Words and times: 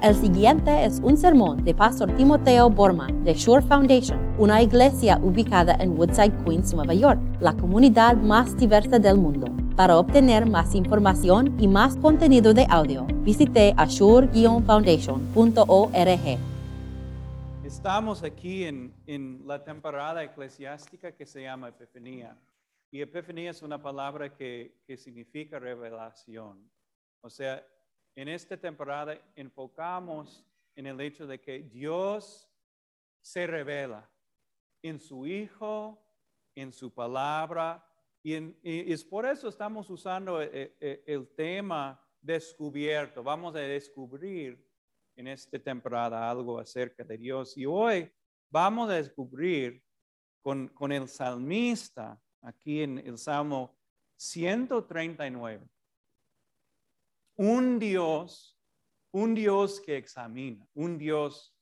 El 0.00 0.14
siguiente 0.14 0.84
es 0.84 1.00
un 1.02 1.16
sermón 1.16 1.64
de 1.64 1.74
Pastor 1.74 2.14
Timoteo 2.14 2.70
Borman 2.70 3.24
de 3.24 3.34
Shore 3.34 3.66
Foundation, 3.66 4.32
una 4.38 4.62
iglesia 4.62 5.18
ubicada 5.20 5.74
en 5.80 5.98
Woodside, 5.98 6.44
Queens, 6.44 6.72
Nueva 6.72 6.94
York, 6.94 7.18
la 7.40 7.56
comunidad 7.56 8.16
más 8.16 8.56
diversa 8.56 9.00
del 9.00 9.18
mundo. 9.18 9.48
Para 9.74 9.98
obtener 9.98 10.46
más 10.46 10.76
información 10.76 11.60
y 11.60 11.66
más 11.66 11.96
contenido 11.96 12.54
de 12.54 12.64
audio, 12.70 13.08
visite 13.24 13.74
ashore-foundation.org. 13.76 16.38
Estamos 17.64 18.22
aquí 18.22 18.66
en, 18.66 18.94
en 19.08 19.42
la 19.48 19.64
temporada 19.64 20.22
eclesiástica 20.22 21.10
que 21.10 21.26
se 21.26 21.42
llama 21.42 21.70
Epifanía. 21.70 22.36
Y 22.92 23.00
Epifanía 23.00 23.50
es 23.50 23.62
una 23.62 23.82
palabra 23.82 24.32
que, 24.32 24.76
que 24.86 24.96
significa 24.96 25.58
revelación. 25.58 26.70
O 27.20 27.28
sea, 27.28 27.64
en 28.18 28.26
esta 28.26 28.56
temporada 28.56 29.16
enfocamos 29.36 30.44
en 30.74 30.88
el 30.88 31.00
hecho 31.00 31.24
de 31.24 31.40
que 31.40 31.60
Dios 31.60 32.50
se 33.20 33.46
revela 33.46 34.10
en 34.82 34.98
su 34.98 35.24
Hijo, 35.24 36.04
en 36.56 36.72
su 36.72 36.92
palabra, 36.92 37.86
y, 38.24 38.34
es 38.92 39.04
por 39.04 39.24
eso 39.24 39.48
estamos 39.48 39.88
usando 39.88 40.42
eh, 40.42 40.74
eh, 40.80 41.04
el 41.06 41.28
tema 41.28 42.04
descubierto. 42.20 43.22
Vamos 43.22 43.54
a 43.54 43.60
descubrir 43.60 44.68
en 45.14 45.28
esta 45.28 45.56
temporada 45.60 46.28
algo 46.28 46.58
acerca 46.58 47.04
de 47.04 47.18
Dios. 47.18 47.56
Y 47.56 47.66
hoy 47.66 48.10
vamos 48.50 48.90
a 48.90 48.94
descubrir 48.94 49.80
con 50.42 50.90
el 50.90 51.06
salmista, 51.06 52.20
aquí 52.42 52.82
en 52.82 52.98
el 52.98 53.16
Salmo 53.16 53.78
139, 54.16 55.68
un 57.38 57.78
Dios, 57.78 58.58
un 59.12 59.34
Dios 59.34 59.80
que 59.80 59.96
examina, 59.96 60.68
un 60.74 60.98
Dios 60.98 61.54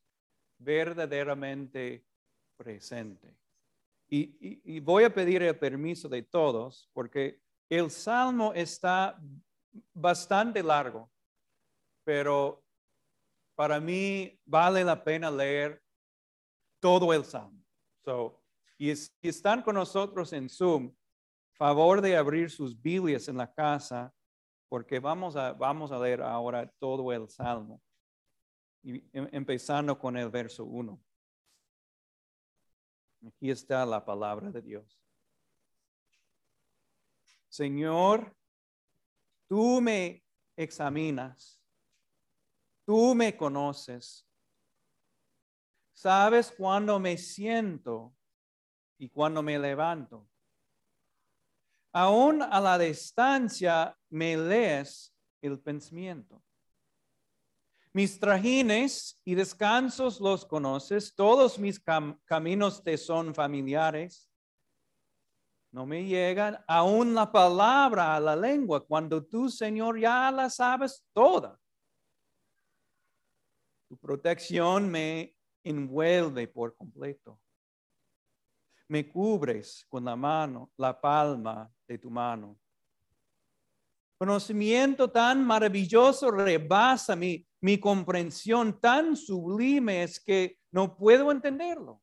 verdaderamente 0.59 2.05
presente. 2.56 3.37
Y, 4.09 4.81
voy 4.81 5.05
a 5.05 5.12
pedir 5.12 5.42
el 5.42 5.59
permiso 5.59 6.09
de 6.09 6.23
todos 6.23 6.89
porque 6.92 7.42
el 7.69 7.91
salmo 7.91 8.55
está 8.55 9.20
bastante 9.92 10.62
largo, 10.62 11.11
pero 12.05 12.65
para 13.55 13.78
mí 13.78 14.41
vale 14.47 14.83
la 14.83 15.03
pena 15.03 15.31
leer 15.31 15.83
todo 16.81 17.12
el 17.12 17.25
salmo. 17.25 17.62
Y 18.78 18.95
si 18.95 19.11
están 19.22 19.61
con 19.61 19.75
nosotros 19.75 20.33
en 20.33 20.48
Zoom, 20.48 20.95
favor 21.53 22.00
de 22.00 22.17
abrir 22.17 22.50
sus 22.50 22.81
Biblias 22.81 23.28
en 23.28 23.37
la 23.37 23.53
casa 23.53 24.16
porque 24.69 24.98
vamos 24.98 25.36
a, 25.36 25.53
vamos 25.53 25.92
a 25.92 25.98
leer 25.98 26.22
ahora 26.22 26.70
todo 26.78 27.12
el 27.12 27.28
salmo, 27.28 27.81
y, 28.83 28.97
em- 29.12 29.28
empezando 29.33 29.98
con 29.98 30.17
el 30.17 30.31
verso 30.31 30.64
1. 30.64 31.00
Aquí 33.27 33.50
está 33.50 33.84
la 33.84 34.05
palabra 34.05 34.50
de 34.50 34.62
Dios. 34.62 35.00
Señor, 37.48 38.37
tú 39.48 39.81
me 39.81 40.22
examinas, 40.56 41.61
tú 42.84 43.14
me 43.14 43.37
conoces, 43.37 44.28
sabes 45.92 46.53
cuándo 46.53 47.00
me 47.00 47.17
siento 47.17 48.14
y 48.98 49.09
cuándo 49.09 49.42
me 49.42 49.59
levanto. 49.59 50.28
Aún 51.98 52.42
a 52.42 52.61
la 52.61 52.77
distancia 52.77 53.97
me 54.11 54.36
lees 54.36 55.14
el 55.41 55.58
pensamiento. 55.58 56.44
Mis 57.94 58.20
trajines 58.20 59.19
y 59.25 59.34
descansos 59.34 60.20
los 60.20 60.44
conoces, 60.44 61.14
todos 61.14 61.58
mis 61.58 61.83
cam- 61.83 62.20
caminos 62.27 62.84
te 62.84 62.98
son 62.98 63.34
familiares. 63.34 64.30
No 65.72 65.86
me 65.86 66.05
llegan 66.05 66.62
aún 66.69 67.15
la 67.15 67.32
palabra 67.32 68.15
a 68.15 68.21
la 68.21 68.37
lengua 68.37 68.87
cuando 68.87 69.25
tú, 69.25 69.48
Señor, 69.48 69.98
ya 69.98 70.31
la 70.31 70.50
sabes 70.50 71.03
toda. 71.15 71.59
Tu 73.88 73.97
protección 73.97 74.91
me 74.91 75.34
envuelve 75.65 76.47
por 76.47 76.76
completo. 76.76 77.41
Me 78.87 79.09
cubres 79.09 79.87
con 79.88 80.04
la 80.04 80.15
mano, 80.15 80.71
la 80.76 81.00
palma 81.00 81.72
de 81.86 81.98
tu 81.98 82.10
mano. 82.10 82.58
Conocimiento 84.19 85.10
tan 85.10 85.44
maravilloso 85.44 86.30
rebasa 86.30 87.14
mi, 87.14 87.47
mi 87.60 87.78
comprensión, 87.78 88.80
tan 88.80 89.16
sublime 89.16 90.02
es 90.02 90.19
que 90.19 90.58
no 90.70 90.97
puedo 90.97 91.30
entenderlo. 91.30 92.02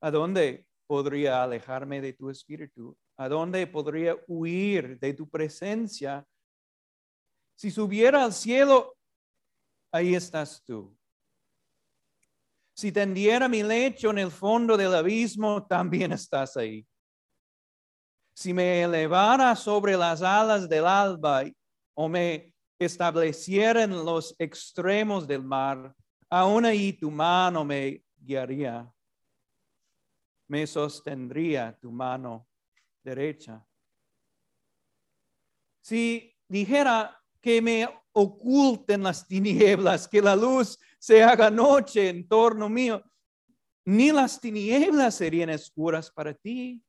¿A 0.00 0.10
dónde 0.10 0.66
podría 0.86 1.42
alejarme 1.42 2.00
de 2.00 2.14
tu 2.14 2.30
espíritu? 2.30 2.96
¿A 3.16 3.28
dónde 3.28 3.66
podría 3.66 4.16
huir 4.26 4.98
de 4.98 5.12
tu 5.12 5.28
presencia? 5.28 6.26
Si 7.56 7.70
subiera 7.70 8.24
al 8.24 8.32
cielo, 8.32 8.96
ahí 9.92 10.14
estás 10.14 10.62
tú. 10.64 10.96
Si 12.72 12.92
tendiera 12.92 13.48
mi 13.48 13.64
lecho 13.64 14.10
en 14.10 14.18
el 14.18 14.30
fondo 14.30 14.76
del 14.76 14.94
abismo, 14.94 15.66
también 15.66 16.12
estás 16.12 16.56
ahí. 16.56 16.86
Si 18.38 18.54
me 18.54 18.82
elevara 18.82 19.56
sobre 19.56 19.96
las 19.96 20.22
alas 20.22 20.68
del 20.68 20.86
alba 20.86 21.42
o 21.92 22.08
me 22.08 22.54
estableciera 22.78 23.82
en 23.82 23.90
los 23.90 24.32
extremos 24.38 25.26
del 25.26 25.42
mar, 25.42 25.92
aún 26.30 26.64
ahí 26.64 26.92
tu 26.92 27.10
mano 27.10 27.64
me 27.64 28.04
guiaría. 28.16 28.94
Me 30.46 30.68
sostendría 30.68 31.76
tu 31.80 31.90
mano 31.90 32.46
derecha. 33.02 33.66
Si 35.80 36.32
dijera 36.46 37.20
que 37.40 37.60
me 37.60 37.88
oculten 38.12 39.02
las 39.02 39.26
tinieblas, 39.26 40.06
que 40.06 40.22
la 40.22 40.36
luz 40.36 40.78
se 41.00 41.24
haga 41.24 41.50
noche 41.50 42.08
en 42.08 42.28
torno 42.28 42.68
mío, 42.68 43.02
ni 43.84 44.12
las 44.12 44.40
tinieblas 44.40 45.16
serían 45.16 45.50
oscuras 45.50 46.08
para 46.08 46.32
ti. 46.32 46.80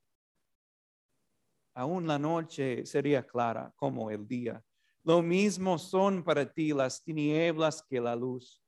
Aún 1.79 2.05
la 2.05 2.19
noche 2.19 2.85
sería 2.85 3.25
clara 3.25 3.73
como 3.77 4.11
el 4.11 4.27
día. 4.27 4.61
Lo 5.05 5.21
mismo 5.21 5.77
son 5.77 6.25
para 6.25 6.45
ti 6.45 6.73
las 6.73 7.01
tinieblas 7.01 7.81
que 7.81 8.01
la 8.01 8.17
luz. 8.17 8.61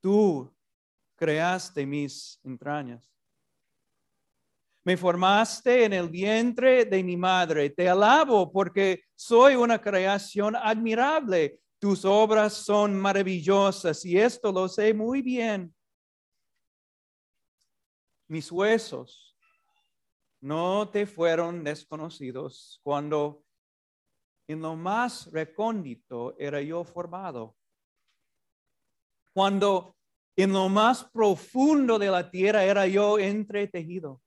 Tú 0.00 0.54
creaste 1.16 1.84
mis 1.84 2.38
entrañas. 2.44 3.12
Me 4.84 4.96
formaste 4.96 5.84
en 5.84 5.94
el 5.94 6.08
vientre 6.08 6.84
de 6.84 7.02
mi 7.02 7.16
madre. 7.16 7.70
Te 7.70 7.88
alabo 7.88 8.52
porque 8.52 9.02
soy 9.16 9.56
una 9.56 9.80
creación 9.80 10.54
admirable. 10.54 11.58
Tus 11.80 12.04
obras 12.04 12.52
son 12.52 12.94
maravillosas 12.94 14.04
y 14.04 14.16
esto 14.16 14.52
lo 14.52 14.68
sé 14.68 14.94
muy 14.94 15.22
bien. 15.22 15.74
Mis 18.28 18.52
huesos 18.52 19.29
no 20.40 20.88
te 20.88 21.06
fueron 21.06 21.62
desconocidos 21.64 22.80
cuando 22.82 23.44
en 24.48 24.60
lo 24.60 24.74
más 24.74 25.30
recóndito 25.30 26.34
era 26.38 26.60
yo 26.60 26.82
formado. 26.84 27.56
Cuando 29.32 29.96
en 30.36 30.52
lo 30.52 30.68
más 30.68 31.04
profundo 31.04 31.98
de 31.98 32.10
la 32.10 32.30
tierra 32.30 32.64
era 32.64 32.86
yo 32.86 33.18
entretejido. 33.18 34.20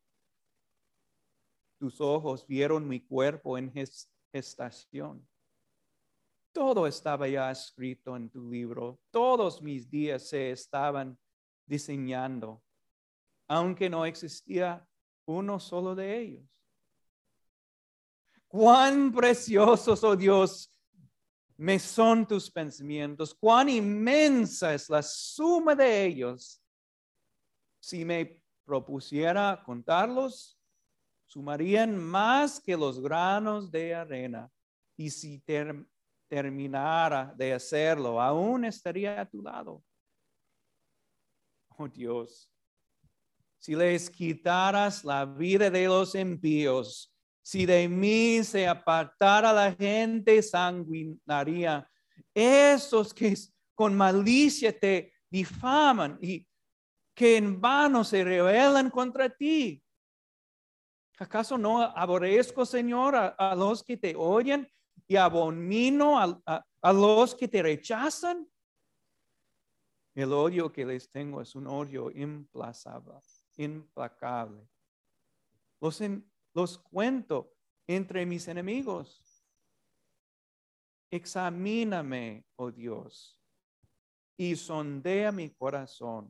Tus 1.79 1.99
ojos 1.99 2.47
vieron 2.47 2.87
mi 2.87 3.01
cuerpo 3.01 3.57
en 3.57 3.73
ges- 3.73 4.07
gestación. 4.31 5.27
Todo 6.53 6.87
estaba 6.87 7.27
ya 7.27 7.51
escrito 7.51 8.15
en 8.15 8.29
tu 8.29 8.49
libro. 8.49 8.99
Todos 9.09 9.61
mis 9.61 9.89
días 9.89 10.29
se 10.29 10.51
estaban 10.51 11.17
diseñando, 11.65 12.63
aunque 13.47 13.89
no 13.89 14.05
existía 14.05 14.87
uno 15.25 15.59
solo 15.59 15.95
de 15.95 16.19
ellos. 16.19 16.49
Cuán 18.47 19.11
preciosos, 19.11 20.03
oh 20.03 20.15
Dios, 20.15 20.71
me 21.57 21.79
son 21.79 22.27
tus 22.27 22.51
pensamientos, 22.51 23.33
cuán 23.33 23.69
inmensa 23.69 24.73
es 24.73 24.89
la 24.89 25.01
suma 25.01 25.75
de 25.75 26.05
ellos. 26.05 26.61
Si 27.79 28.05
me 28.05 28.41
propusiera 28.63 29.61
contarlos, 29.65 30.59
sumarían 31.25 31.97
más 31.97 32.59
que 32.59 32.77
los 32.77 33.01
granos 33.01 33.71
de 33.71 33.95
arena. 33.95 34.51
Y 34.95 35.09
si 35.09 35.39
ter- 35.39 35.85
terminara 36.27 37.33
de 37.35 37.53
hacerlo, 37.53 38.21
aún 38.21 38.65
estaría 38.65 39.19
a 39.19 39.25
tu 39.29 39.41
lado. 39.41 39.83
Oh 41.75 41.87
Dios, 41.87 42.52
si 43.63 43.75
les 43.75 44.09
quitaras 44.09 45.05
la 45.05 45.23
vida 45.23 45.69
de 45.69 45.85
los 45.85 46.15
impíos, 46.15 47.09
si 47.41 47.65
de 47.65 47.87
mí 47.87 48.43
se 48.43 48.67
apartara 48.67 49.53
la 49.53 49.73
gente 49.73 50.43
sanguinaria, 50.43 51.89
esos 52.33 53.13
que 53.13 53.33
con 53.73 53.95
malicia 53.95 54.77
te 54.77 55.13
difaman 55.29 56.19
y 56.21 56.45
que 57.15 57.37
en 57.37 57.61
vano 57.61 58.03
se 58.03 58.25
rebelan 58.25 58.89
contra 58.89 59.29
ti. 59.29 59.81
¿Acaso 61.17 61.57
no 61.57 61.83
aborrezco, 61.83 62.65
Señor, 62.65 63.15
a, 63.15 63.55
los 63.55 63.81
que 63.81 63.95
te 63.95 64.13
oyen 64.13 64.69
y 65.07 65.15
abomino 65.15 66.19
a, 66.19 66.65
a 66.81 66.91
los 66.91 67.33
que 67.33 67.47
te 67.47 67.63
rechazan? 67.63 68.45
El 70.15 70.33
odio 70.33 70.69
que 70.69 70.85
les 70.85 71.09
tengo 71.09 71.41
es 71.41 71.55
un 71.55 71.65
odio 71.65 72.11
implacable, 72.11 73.13
implacable. 73.57 74.67
Los, 75.79 76.01
los 76.53 76.77
cuento 76.77 77.53
entre 77.87 78.25
mis 78.25 78.47
enemigos. 78.47 79.21
Examíname, 81.11 82.45
oh 82.55 82.71
Dios, 82.71 83.39
y 84.35 84.55
sondea 84.55 85.31
mi 85.31 85.49
corazón. 85.51 86.29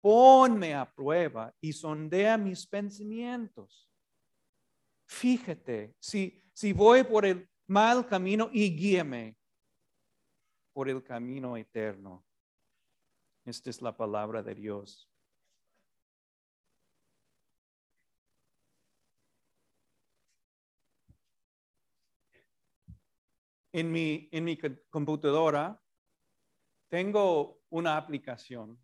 Ponme 0.00 0.74
a 0.74 0.90
prueba 0.90 1.54
y 1.60 1.72
sondea 1.72 2.38
mis 2.38 2.66
pensamientos. 2.66 3.90
Fíjate 5.06 5.96
si, 5.98 6.42
si 6.52 6.72
voy 6.72 7.02
por 7.02 7.26
el 7.26 7.48
mal 7.66 8.06
camino 8.06 8.48
y 8.52 8.74
guíame 8.74 9.36
por 10.72 10.88
el 10.88 11.02
camino 11.02 11.56
eterno. 11.56 12.24
Esta 13.44 13.70
es 13.70 13.82
la 13.82 13.96
palabra 13.96 14.42
de 14.42 14.54
Dios. 14.54 15.09
En 23.72 23.92
mi, 23.92 24.28
en 24.32 24.44
mi 24.44 24.58
computadora 24.90 25.80
tengo 26.88 27.60
una 27.70 27.96
aplicación 27.96 28.78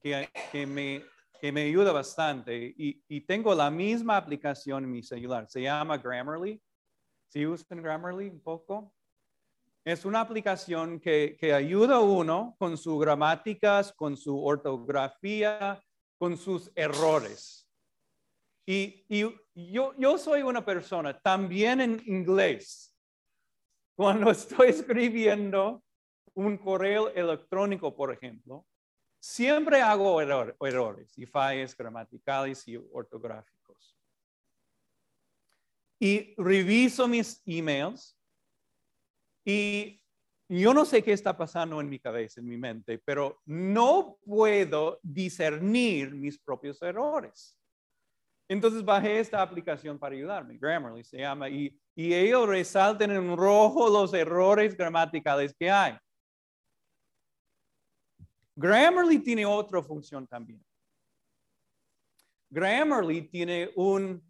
que, 0.00 0.28
que, 0.50 0.66
me, 0.66 1.04
que 1.40 1.52
me 1.52 1.62
ayuda 1.62 1.92
bastante 1.92 2.74
y, 2.76 3.04
y, 3.08 3.20
tengo 3.20 3.54
la 3.54 3.70
misma 3.70 4.16
aplicación 4.16 4.84
en 4.84 4.90
mi 4.90 5.02
celular. 5.02 5.48
Se 5.48 5.62
llama 5.62 5.98
Grammarly. 5.98 6.60
¿Sí 7.28 7.46
usan 7.46 7.82
Grammarly 7.82 8.28
un 8.28 8.40
poco? 8.40 8.94
Es 9.84 10.04
una 10.04 10.20
aplicación 10.20 11.00
que, 11.00 11.36
que 11.38 11.52
ayuda 11.52 11.96
a 11.96 12.00
uno 12.00 12.54
con 12.58 12.76
sus 12.76 13.00
gramáticas, 13.00 13.92
con 13.92 14.16
su 14.16 14.42
ortografía, 14.42 15.82
con 16.18 16.36
sus 16.36 16.70
errores. 16.74 17.68
Y, 18.64 19.04
y 19.08 19.72
yo, 19.72 19.92
yo 19.98 20.18
soy 20.18 20.42
una 20.42 20.64
persona 20.64 21.18
también 21.18 21.80
en 21.80 22.02
inglés. 22.06 22.91
Cuando 24.02 24.32
estoy 24.32 24.70
escribiendo 24.70 25.80
un 26.34 26.58
correo 26.58 27.14
electrónico, 27.14 27.94
por 27.94 28.12
ejemplo, 28.12 28.66
siempre 29.20 29.80
hago 29.80 30.20
errores 30.20 31.16
y 31.16 31.24
fallas 31.24 31.76
gramaticales 31.76 32.66
y 32.66 32.76
ortográficos. 32.76 33.96
Y 36.00 36.34
reviso 36.36 37.06
mis 37.06 37.40
emails 37.46 38.18
y 39.44 40.02
yo 40.48 40.74
no 40.74 40.84
sé 40.84 41.00
qué 41.04 41.12
está 41.12 41.36
pasando 41.36 41.80
en 41.80 41.88
mi 41.88 42.00
cabeza, 42.00 42.40
en 42.40 42.48
mi 42.48 42.56
mente, 42.56 42.98
pero 42.98 43.40
no 43.46 44.18
puedo 44.24 44.98
discernir 45.04 46.12
mis 46.12 46.40
propios 46.40 46.82
errores. 46.82 47.56
Entonces 48.52 48.84
bajé 48.84 49.18
esta 49.18 49.40
aplicación 49.40 49.98
para 49.98 50.14
ayudarme, 50.14 50.58
Grammarly 50.58 51.02
se 51.02 51.16
llama, 51.16 51.48
y, 51.48 51.74
y 51.94 52.12
ellos 52.12 52.46
resaltan 52.46 53.10
en 53.10 53.34
rojo 53.34 53.88
los 53.88 54.12
errores 54.12 54.76
gramaticales 54.76 55.54
que 55.54 55.70
hay. 55.70 55.96
Grammarly 58.54 59.20
tiene 59.20 59.46
otra 59.46 59.82
función 59.82 60.26
también. 60.26 60.62
Grammarly 62.50 63.22
tiene 63.22 63.70
un, 63.74 64.22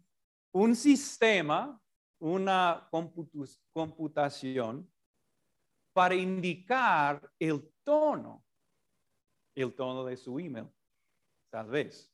un 0.53 0.73
sistema, 0.73 1.77
una 2.17 2.87
computación 3.73 4.89
para 5.91 6.15
indicar 6.15 7.29
el 7.37 7.69
tono, 7.83 8.41
el 9.53 9.75
tono 9.75 10.05
de 10.05 10.15
su 10.15 10.39
email, 10.39 10.69
tal 11.49 11.67
vez. 11.67 12.12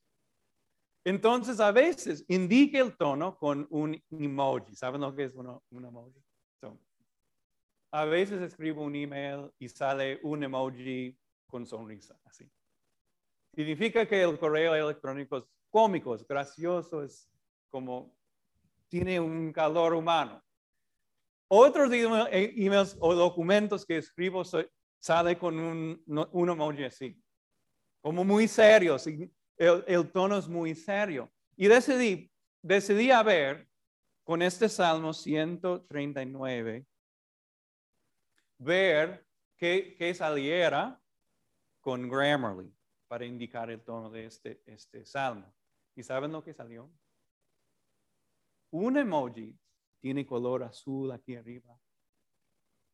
Entonces, 1.09 1.59
a 1.59 1.71
veces 1.71 2.23
indique 2.27 2.77
el 2.77 2.95
tono 2.95 3.35
con 3.35 3.65
un 3.71 3.99
emoji. 4.11 4.75
¿Saben 4.75 5.01
lo 5.01 5.15
que 5.15 5.23
es 5.23 5.33
un 5.33 5.59
emoji? 5.71 6.21
a 7.91 8.05
veces 8.05 8.39
escribo 8.43 8.83
un 8.83 8.95
email 8.95 9.51
y 9.57 9.67
sale 9.67 10.19
un 10.21 10.43
emoji 10.43 11.17
con 11.47 11.65
sonrisa, 11.65 12.15
así. 12.25 12.47
Significa 13.55 14.07
que 14.07 14.21
el 14.21 14.37
correo 14.37 14.75
electrónico 14.75 15.37
es 15.37 15.45
cómico, 15.71 16.13
es 16.13 16.27
gracioso, 16.27 17.01
es 17.01 17.27
como 17.71 18.15
tiene 18.87 19.19
un 19.19 19.51
calor 19.51 19.95
humano. 19.95 20.43
Otros 21.47 21.91
e-, 21.91 22.53
emails 22.55 22.95
o 22.99 23.15
documentos 23.15 23.83
que 23.83 23.97
escribo 23.97 24.43
sale 24.99 25.39
con 25.39 25.59
un, 25.59 26.03
un 26.05 26.49
emoji 26.51 26.83
así, 26.83 27.19
como 27.99 28.23
muy 28.23 28.47
serio, 28.47 28.97
el, 29.59 30.11
tono 30.11 30.37
es 30.37 30.47
muy 30.47 30.73
serio. 30.73 31.31
Y 31.55 31.67
decidí, 31.67 32.31
decidí 32.61 33.11
a 33.11 33.21
ver 33.21 33.69
con 34.23 34.41
este 34.41 34.69
Salmo 34.69 35.13
139, 35.13 36.85
ver 38.57 39.25
qué, 39.57 39.95
qué 39.97 40.13
saliera 40.13 40.99
con 41.81 42.09
Grammarly 42.09 42.73
para 43.07 43.25
indicar 43.25 43.69
el 43.71 43.81
tono 43.81 44.09
de 44.09 44.25
este, 44.25 44.61
este 44.65 45.05
salmo. 45.05 45.53
¿Y 45.95 46.03
saben 46.03 46.31
lo 46.31 46.43
que 46.43 46.53
salió? 46.53 46.89
Un 48.71 48.97
emoji 48.97 49.57
tiene 49.99 50.25
color 50.25 50.63
azul 50.63 51.11
aquí 51.11 51.35
arriba. 51.35 51.77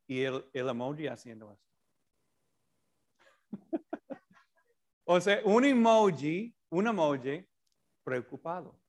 Y 0.07 0.21
el, 0.21 0.45
el 0.53 0.69
emoji 0.69 1.07
haciendo 1.07 1.51
esto. 1.51 1.65
o 5.03 5.19
sea, 5.19 5.41
un 5.44 5.65
emoji, 5.65 6.55
un 6.69 6.88
emoji 6.88 7.47
preocupado, 8.03 8.79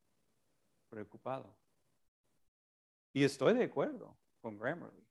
preocupado. 0.89 1.57
Y 3.13 3.25
estoy 3.25 3.55
de 3.55 3.65
acuerdo 3.65 4.17
con 4.41 4.59
Grammarly. 4.59 5.07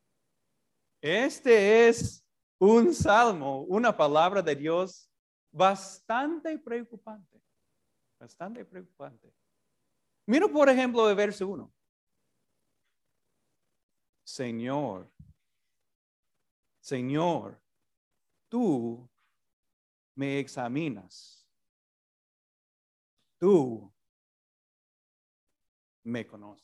Este 1.01 1.87
es 1.87 2.25
un 2.59 2.93
salmo, 2.93 3.61
una 3.63 3.95
palabra 3.95 4.41
de 4.41 4.55
Dios 4.55 5.09
bastante 5.51 6.57
preocupante, 6.59 7.41
bastante 8.19 8.65
preocupante. 8.65 9.33
Mira 10.25 10.47
por 10.47 10.69
ejemplo 10.69 11.09
el 11.09 11.15
verso 11.15 11.47
1. 11.47 11.71
Señor, 14.23 15.11
Señor, 16.79 17.59
tú 18.47 19.09
me 20.15 20.39
examinas. 20.39 21.44
Tú 23.39 23.91
me 26.03 26.25
conoces. 26.25 26.63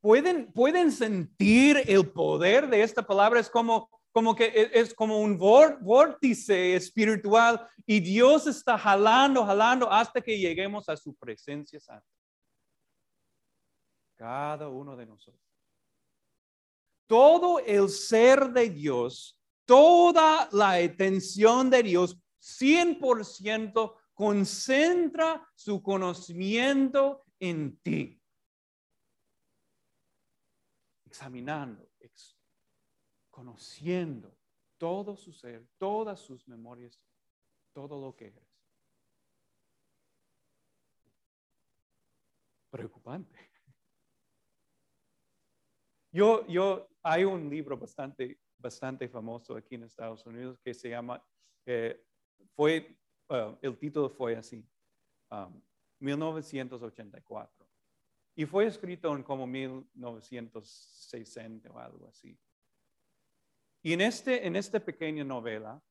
¿Pueden, 0.00 0.52
pueden 0.52 0.90
sentir 0.90 1.82
el 1.86 2.10
poder 2.10 2.68
de 2.68 2.82
esta 2.82 3.06
palabra. 3.06 3.38
Es 3.38 3.48
como, 3.48 3.88
como 4.10 4.34
que 4.34 4.46
e, 4.46 4.80
es 4.80 4.92
como 4.92 5.20
un 5.20 5.38
vórtice 5.38 6.74
espiritual 6.74 7.68
y 7.86 8.00
Dios 8.00 8.46
está 8.48 8.76
jalando, 8.76 9.46
jalando 9.46 9.90
hasta 9.90 10.20
que 10.20 10.38
lleguemos 10.38 10.88
a 10.88 10.96
su 10.96 11.14
presencia 11.14 11.78
santa 11.78 12.06
cada 14.22 14.68
uno 14.68 14.94
de 14.96 15.04
nosotros. 15.04 15.42
Todo 17.08 17.58
el 17.58 17.88
ser 17.88 18.52
de 18.52 18.70
Dios, 18.70 19.36
toda 19.66 20.48
la 20.52 20.74
atención 20.74 21.68
de 21.68 21.82
Dios, 21.82 22.16
100% 22.42 23.96
concentra 24.12 25.48
su 25.54 25.82
conocimiento 25.82 27.24
en 27.38 27.78
ti. 27.78 28.20
Examinando, 31.04 31.88
conociendo 33.30 34.36
todo 34.76 35.16
su 35.16 35.32
ser, 35.32 35.66
todas 35.78 36.20
sus 36.20 36.46
memorias, 36.48 37.00
todo 37.72 38.00
lo 38.00 38.14
que 38.16 38.26
eres. 38.26 38.48
Preocupante. 42.70 43.50
Yo, 46.10 46.46
yo, 46.46 46.88
hay 47.02 47.24
un 47.24 47.48
libro 47.48 47.78
bastante, 47.78 48.38
bastante 48.58 49.08
famoso 49.08 49.56
aquí 49.56 49.76
en 49.76 49.84
Estados 49.84 50.26
Unidos 50.26 50.58
que 50.62 50.74
se 50.74 50.90
llama, 50.90 51.24
eh, 51.64 52.04
fue, 52.54 52.96
el 53.60 53.76
título 53.78 54.08
fue 54.08 54.36
así, 54.36 54.66
um, 55.30 55.60
1984. 56.00 57.68
Y 58.34 58.46
fue 58.46 58.66
escrito 58.66 59.14
en 59.14 59.22
como 59.22 59.46
1960 59.46 61.70
o 61.70 61.78
algo 61.78 62.08
así. 62.08 62.34
Y 63.82 63.92
en, 63.92 64.00
este, 64.00 64.46
en 64.46 64.56
esta 64.56 64.80
pequeña 64.80 65.24
novela, 65.24 65.82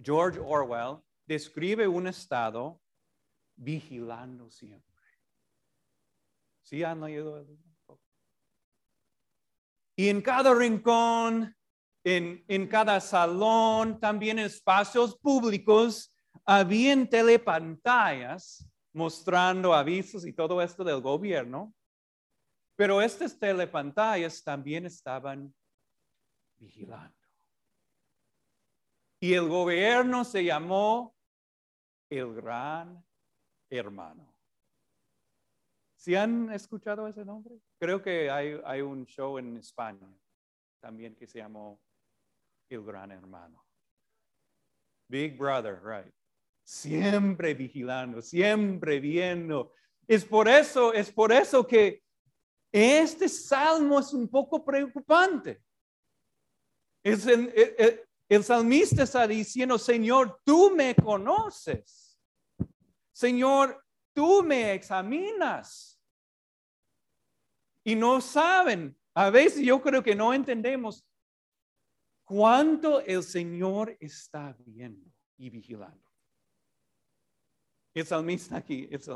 George 0.00 0.38
Orwell 0.38 1.02
describe 1.26 1.88
un 1.88 2.06
estado 2.06 2.80
vigilando 3.56 4.48
siempre. 4.50 4.94
¿Sí 6.60 6.84
han 6.84 7.02
oído 7.02 7.38
el 7.38 7.58
Y 9.96 10.10
en 10.10 10.20
cada 10.20 10.54
rincón, 10.54 11.55
en, 12.06 12.44
en 12.46 12.68
cada 12.68 13.00
salón, 13.00 13.98
también 13.98 14.38
en 14.38 14.46
espacios 14.46 15.18
públicos, 15.18 16.14
habían 16.44 17.10
telepantallas 17.10 18.64
mostrando 18.92 19.74
avisos 19.74 20.24
y 20.24 20.32
todo 20.32 20.62
esto 20.62 20.84
del 20.84 21.00
gobierno. 21.00 21.74
Pero 22.76 23.02
estas 23.02 23.36
telepantallas 23.36 24.44
también 24.44 24.86
estaban 24.86 25.52
vigilando. 26.58 27.16
Y 29.18 29.32
el 29.32 29.48
gobierno 29.48 30.24
se 30.24 30.44
llamó 30.44 31.12
el 32.08 32.32
Gran 32.34 33.04
Hermano. 33.68 34.32
¿Si 35.96 36.14
han 36.14 36.52
escuchado 36.52 37.08
ese 37.08 37.24
nombre? 37.24 37.56
Creo 37.80 38.00
que 38.00 38.30
hay, 38.30 38.60
hay 38.64 38.80
un 38.80 39.06
show 39.06 39.38
en 39.38 39.56
España 39.56 40.06
también 40.78 41.16
que 41.16 41.26
se 41.26 41.38
llamó 41.38 41.80
El 42.68 42.84
Gran 42.84 43.12
Hermano. 43.12 43.64
Big 45.08 45.36
Brother, 45.38 45.80
right. 45.82 46.12
Siempre 46.64 47.54
vigilando, 47.54 48.20
siempre 48.20 48.98
viendo. 48.98 49.72
Es 50.08 50.24
por 50.24 50.48
eso, 50.48 50.92
es 50.92 51.12
por 51.12 51.32
eso 51.32 51.66
que 51.66 52.02
este 52.72 53.28
salmo 53.28 54.00
es 54.00 54.12
un 54.12 54.28
poco 54.28 54.64
preocupante. 54.64 55.62
Es 57.04 57.24
el, 57.26 57.52
el 58.28 58.42
salmista 58.42 59.04
está 59.04 59.26
diciendo, 59.28 59.78
Señor, 59.78 60.40
tú 60.44 60.72
me 60.74 60.94
conoces. 60.96 62.18
Señor, 63.12 63.82
tú 64.12 64.42
me 64.42 64.74
examinas. 64.74 66.00
Y 67.84 67.94
no 67.94 68.20
saben, 68.20 68.98
a 69.14 69.30
veces 69.30 69.64
yo 69.64 69.80
creo 69.80 70.02
que 70.02 70.16
no 70.16 70.34
entendemos 70.34 71.06
cuánto 72.26 73.00
el 73.00 73.22
Señor 73.22 73.96
está 73.98 74.54
viendo 74.58 75.10
y 75.38 75.48
vigilando. 75.48 76.04
El 77.94 78.04
salmista 78.04 78.58
aquí 78.58 78.86
es, 78.90 79.08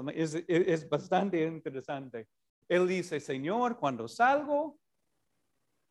es 0.48 0.88
bastante 0.88 1.44
interesante. 1.44 2.28
Él 2.66 2.88
dice, 2.88 3.20
Señor, 3.20 3.78
cuando 3.78 4.08
salgo, 4.08 4.78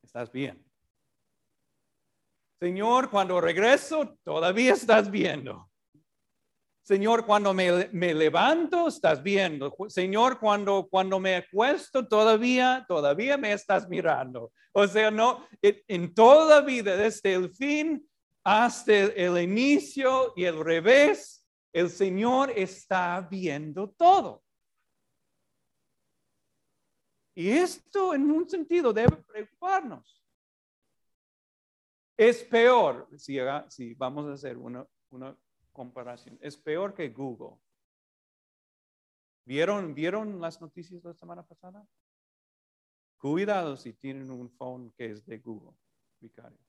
estás 0.01 0.31
bien. 0.31 0.65
Señor, 2.59 3.11
cuando 3.11 3.39
regreso, 3.39 4.17
todavía 4.23 4.73
estás 4.73 5.11
viendo. 5.11 5.68
Señor, 6.89 7.23
cuando 7.23 7.53
me, 7.53 8.15
levanto, 8.15 8.87
estás 8.87 9.21
viendo. 9.21 9.75
Señor, 9.89 10.39
cuando, 10.39 10.87
cuando 10.89 11.19
me 11.19 11.35
acuesto, 11.35 12.07
todavía, 12.07 12.83
todavía 12.87 13.37
me 13.37 13.53
estás 13.53 13.87
mirando. 13.87 14.51
O 14.71 14.87
sea, 14.87 15.11
no, 15.11 15.47
en, 15.61 16.15
toda 16.15 16.61
vida, 16.61 16.97
desde 16.97 17.35
el 17.35 17.53
fin 17.53 18.09
hasta 18.43 18.91
el 18.91 19.37
inicio 19.37 20.33
y 20.35 20.45
el 20.45 20.65
revés, 20.65 21.47
el 21.73 21.91
Señor 21.91 22.49
está 22.55 23.21
viendo 23.29 23.91
todo. 23.91 24.41
Y 27.35 27.51
esto 27.51 28.15
en 28.15 28.31
un 28.31 28.49
sentido 28.49 28.91
debe 28.91 29.15
preocuparnos. 29.27 30.19
Es 32.17 32.43
peor, 32.45 33.07
si, 33.15 33.93
vamos 33.93 34.25
a 34.25 34.33
hacer 34.33 34.57
una, 34.57 34.87
comparación, 35.79 36.37
es 36.41 36.57
peor 36.57 36.93
que 36.93 37.07
Google. 37.07 37.57
¿Vieron, 39.45 39.95
¿Vieron 39.95 40.41
las 40.41 40.59
noticias 40.59 41.01
la 41.05 41.13
semana 41.13 41.41
pasada? 41.41 41.87
Cuidado 43.17 43.77
si 43.77 43.93
tienen 43.93 44.29
un 44.29 44.49
phone 44.49 44.91
que 44.91 45.05
es 45.05 45.25
de 45.25 45.37
Google, 45.39 45.77
vicario. 46.19 46.59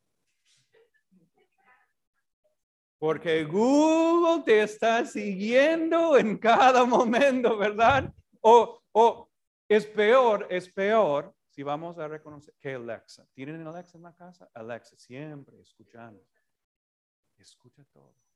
Porque 3.01 3.43
Google 3.45 4.45
te 4.45 4.63
está 4.63 5.05
siguiendo 5.05 6.17
en 6.17 6.39
cada 6.39 6.85
momento, 6.85 7.59
¿verdad? 7.59 8.15
O, 8.41 8.81
o 8.93 9.29
es 9.69 9.87
peor, 9.87 10.47
es 10.51 10.73
peor 10.73 11.35
si 11.49 11.65
vamos 11.65 11.99
a 11.99 12.07
reconocer 12.07 12.55
que 12.61 12.75
Alexa, 12.75 13.27
¿tienen 13.35 13.67
Alexa 13.67 13.99
en 13.99 14.05
la 14.05 14.15
casa? 14.15 14.49
Alexa, 14.55 14.97
siempre 14.97 15.61
escuchando. 15.61 16.25
Escucha 17.39 17.85
todo. 17.93 18.30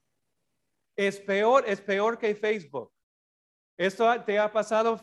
Es 0.97 1.19
peor, 1.21 1.65
es 1.67 1.81
peor 1.81 2.19
que 2.19 2.35
Facebook. 2.35 2.93
Esto 3.77 4.23
te 4.25 4.39
ha 4.39 4.53
pasado, 4.53 5.01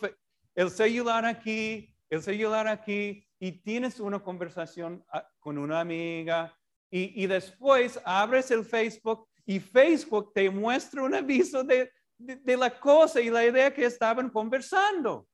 el 0.55 0.69
celular 0.69 1.25
aquí, 1.25 1.93
el 2.10 2.21
celular 2.21 2.67
aquí, 2.67 3.27
y 3.39 3.51
tienes 3.51 4.00
una 4.00 4.21
conversación 4.21 5.03
ah, 5.10 5.27
con 5.39 5.57
una 5.57 5.81
amiga, 5.81 6.57
y, 6.93 7.25
después 7.25 8.01
abres 8.03 8.51
el 8.51 8.65
Facebook 8.65 9.25
y 9.45 9.62
Facebook 9.62 10.33
te 10.33 10.50
muestra 10.50 11.01
un 11.03 11.15
aviso 11.15 11.63
de, 11.63 11.89
de 12.17 12.57
la 12.57 12.77
cosa 12.77 13.21
y 13.21 13.29
la 13.29 13.45
idea 13.45 13.74
que 13.74 13.86
estaban 13.86 14.29
conversando. 14.29 15.25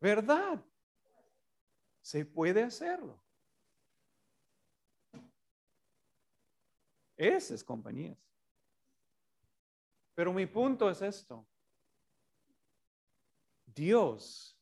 ¿Verdad? 0.00 0.64
Se 2.00 2.24
puede 2.24 2.62
hacerlo. 2.62 3.20
Esas 7.16 7.64
compañías. 7.64 8.27
Pero 10.18 10.32
mi 10.32 10.46
punto 10.46 10.90
es 10.90 11.00
esto. 11.00 11.46
Dios 13.64 14.58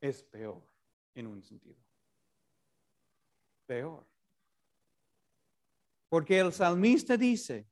es 0.00 0.22
peor 0.22 0.66
en 1.14 1.26
un 1.26 1.42
sentido. 1.42 1.76
Peor. 3.66 4.08
Porque 6.08 6.38
el 6.38 6.50
salmista 6.50 7.14
dice 7.14 7.68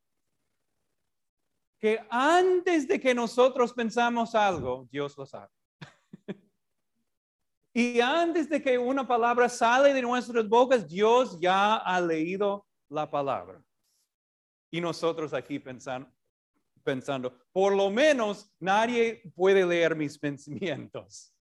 que 1.78 2.06
antes 2.10 2.86
de 2.86 3.00
que 3.00 3.14
nosotros 3.14 3.72
pensamos 3.72 4.34
algo, 4.34 4.86
Dios 4.90 5.16
lo 5.16 5.24
sabe. 5.24 5.50
Y 7.72 8.00
antes 8.02 8.50
de 8.50 8.60
que 8.60 8.76
una 8.76 9.08
palabra 9.08 9.48
sale 9.48 9.94
de 9.94 10.02
nuestras 10.02 10.46
bocas, 10.46 10.86
Dios 10.86 11.40
ya 11.40 11.76
ha 11.76 11.98
leído 12.02 12.66
la 12.90 13.10
palabra. 13.10 13.64
Y 14.70 14.78
nosotros 14.82 15.32
aquí 15.32 15.58
pensando, 15.58 16.12
pensando, 16.80 17.38
por 17.52 17.74
lo 17.74 17.90
menos 17.90 18.50
nadie 18.58 19.22
puede 19.34 19.66
leer 19.66 19.94
mis 19.94 20.18
pensamientos. 20.18 21.34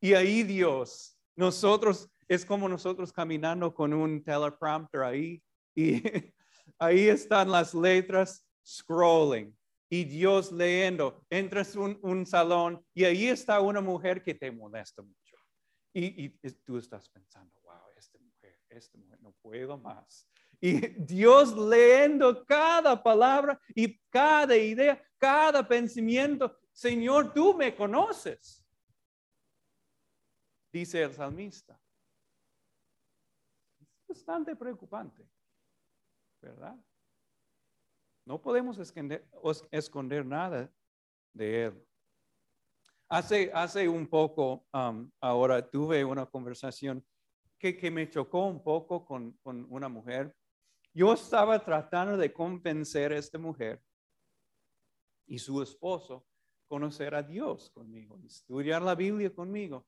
Y 0.00 0.14
ahí 0.14 0.42
Dios, 0.42 1.18
nosotros, 1.34 2.10
es 2.28 2.44
como 2.44 2.68
nosotros 2.68 3.12
caminando 3.12 3.72
con 3.72 3.92
un 3.92 4.22
teleprompter 4.22 5.02
ahí. 5.02 5.42
Y 5.74 6.02
ahí 6.78 7.08
están 7.08 7.50
las 7.50 7.74
letras 7.74 8.46
scrolling. 8.64 9.56
Y 9.88 10.04
Dios 10.04 10.50
leyendo. 10.50 11.24
Entras 11.30 11.76
en 11.76 11.98
un 12.02 12.26
salón 12.26 12.84
y 12.92 13.04
ahí 13.04 13.28
está 13.28 13.60
una 13.60 13.80
mujer 13.80 14.22
que 14.22 14.34
te 14.34 14.50
molesta 14.50 15.02
mucho 15.02 15.26
y, 15.98 16.28
tú 16.64 16.76
estás 16.76 17.08
pensando, 17.08 17.54
wow, 17.62 17.90
esta 17.96 18.18
mujer, 18.18 18.60
esta 18.68 18.98
mujer, 18.98 19.18
no 19.22 19.32
puedo 19.40 19.78
más. 19.78 20.28
Y 20.60 20.88
Dios 21.04 21.56
leyendo 21.56 22.44
cada 22.44 23.02
palabra 23.02 23.60
y 23.74 23.98
cada 24.10 24.56
idea, 24.56 25.02
cada 25.18 25.66
pensamiento, 25.66 26.56
Señor, 26.72 27.32
tú 27.32 27.54
me 27.54 27.74
conoces. 27.74 28.64
Dice 30.72 31.02
el 31.02 31.12
salmista. 31.12 31.80
Es 33.80 34.06
bastante 34.08 34.54
preocupante, 34.54 35.28
¿verdad? 36.40 36.76
No 38.26 38.42
podemos 38.42 38.76
esconder, 38.78 39.26
esconder 39.70 40.26
nada 40.26 40.70
de 41.32 41.64
Él. 41.66 41.86
Hace, 43.08 43.52
hace 43.54 43.88
un 43.88 44.08
poco, 44.08 44.66
um, 44.72 45.08
ahora 45.20 45.64
tuve 45.70 46.04
una 46.04 46.26
conversación 46.26 47.06
que, 47.56 47.76
que 47.76 47.90
me 47.90 48.10
chocó 48.10 48.46
un 48.46 48.62
poco 48.62 49.04
con, 49.04 49.32
con, 49.42 49.66
una 49.70 49.88
mujer. 49.88 50.34
Yo 50.96 51.12
estaba 51.12 51.62
tratando 51.62 52.16
de 52.16 52.32
convencer 52.32 53.12
a 53.12 53.18
esta 53.18 53.36
mujer 53.36 53.84
y 55.26 55.38
su 55.38 55.60
esposo 55.60 56.26
conocer 56.66 57.14
a 57.14 57.22
Dios 57.22 57.68
conmigo, 57.68 58.18
estudiar 58.24 58.80
la 58.80 58.94
Biblia 58.94 59.28
conmigo. 59.28 59.86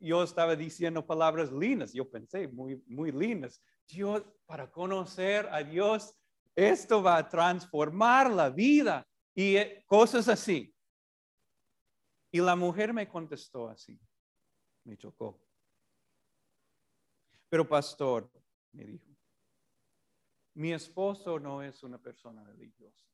yo 0.00 0.22
estaba 0.22 0.54
diciendo 0.54 1.04
palabras 1.04 1.50
lindas, 1.50 1.92
yo 1.92 2.08
pensé 2.08 2.46
muy, 2.46 2.80
muy 2.86 3.10
lindas. 3.10 3.60
Dios, 3.88 4.22
para 4.46 4.70
conocer 4.70 5.48
a 5.50 5.64
Dios, 5.64 6.14
esto 6.54 7.02
va 7.02 7.16
a 7.16 7.28
transformar 7.28 8.30
la 8.30 8.48
vida. 8.48 9.04
y 9.34 9.56
eh, 9.56 9.82
cosas 9.88 10.28
así. 10.28 10.72
Y 12.30 12.40
la 12.40 12.54
mujer 12.54 12.92
me 12.92 13.08
contestó 13.08 13.68
así, 13.68 13.98
me 14.84 14.96
chocó. 14.96 15.44
Pero 17.48 17.68
pastor, 17.68 18.30
me 18.70 18.84
dijo, 18.84 19.13
mi 20.54 20.72
esposo 20.72 21.38
no 21.38 21.62
es 21.62 21.82
una 21.82 21.98
persona 21.98 22.44
religiosa. 22.44 23.04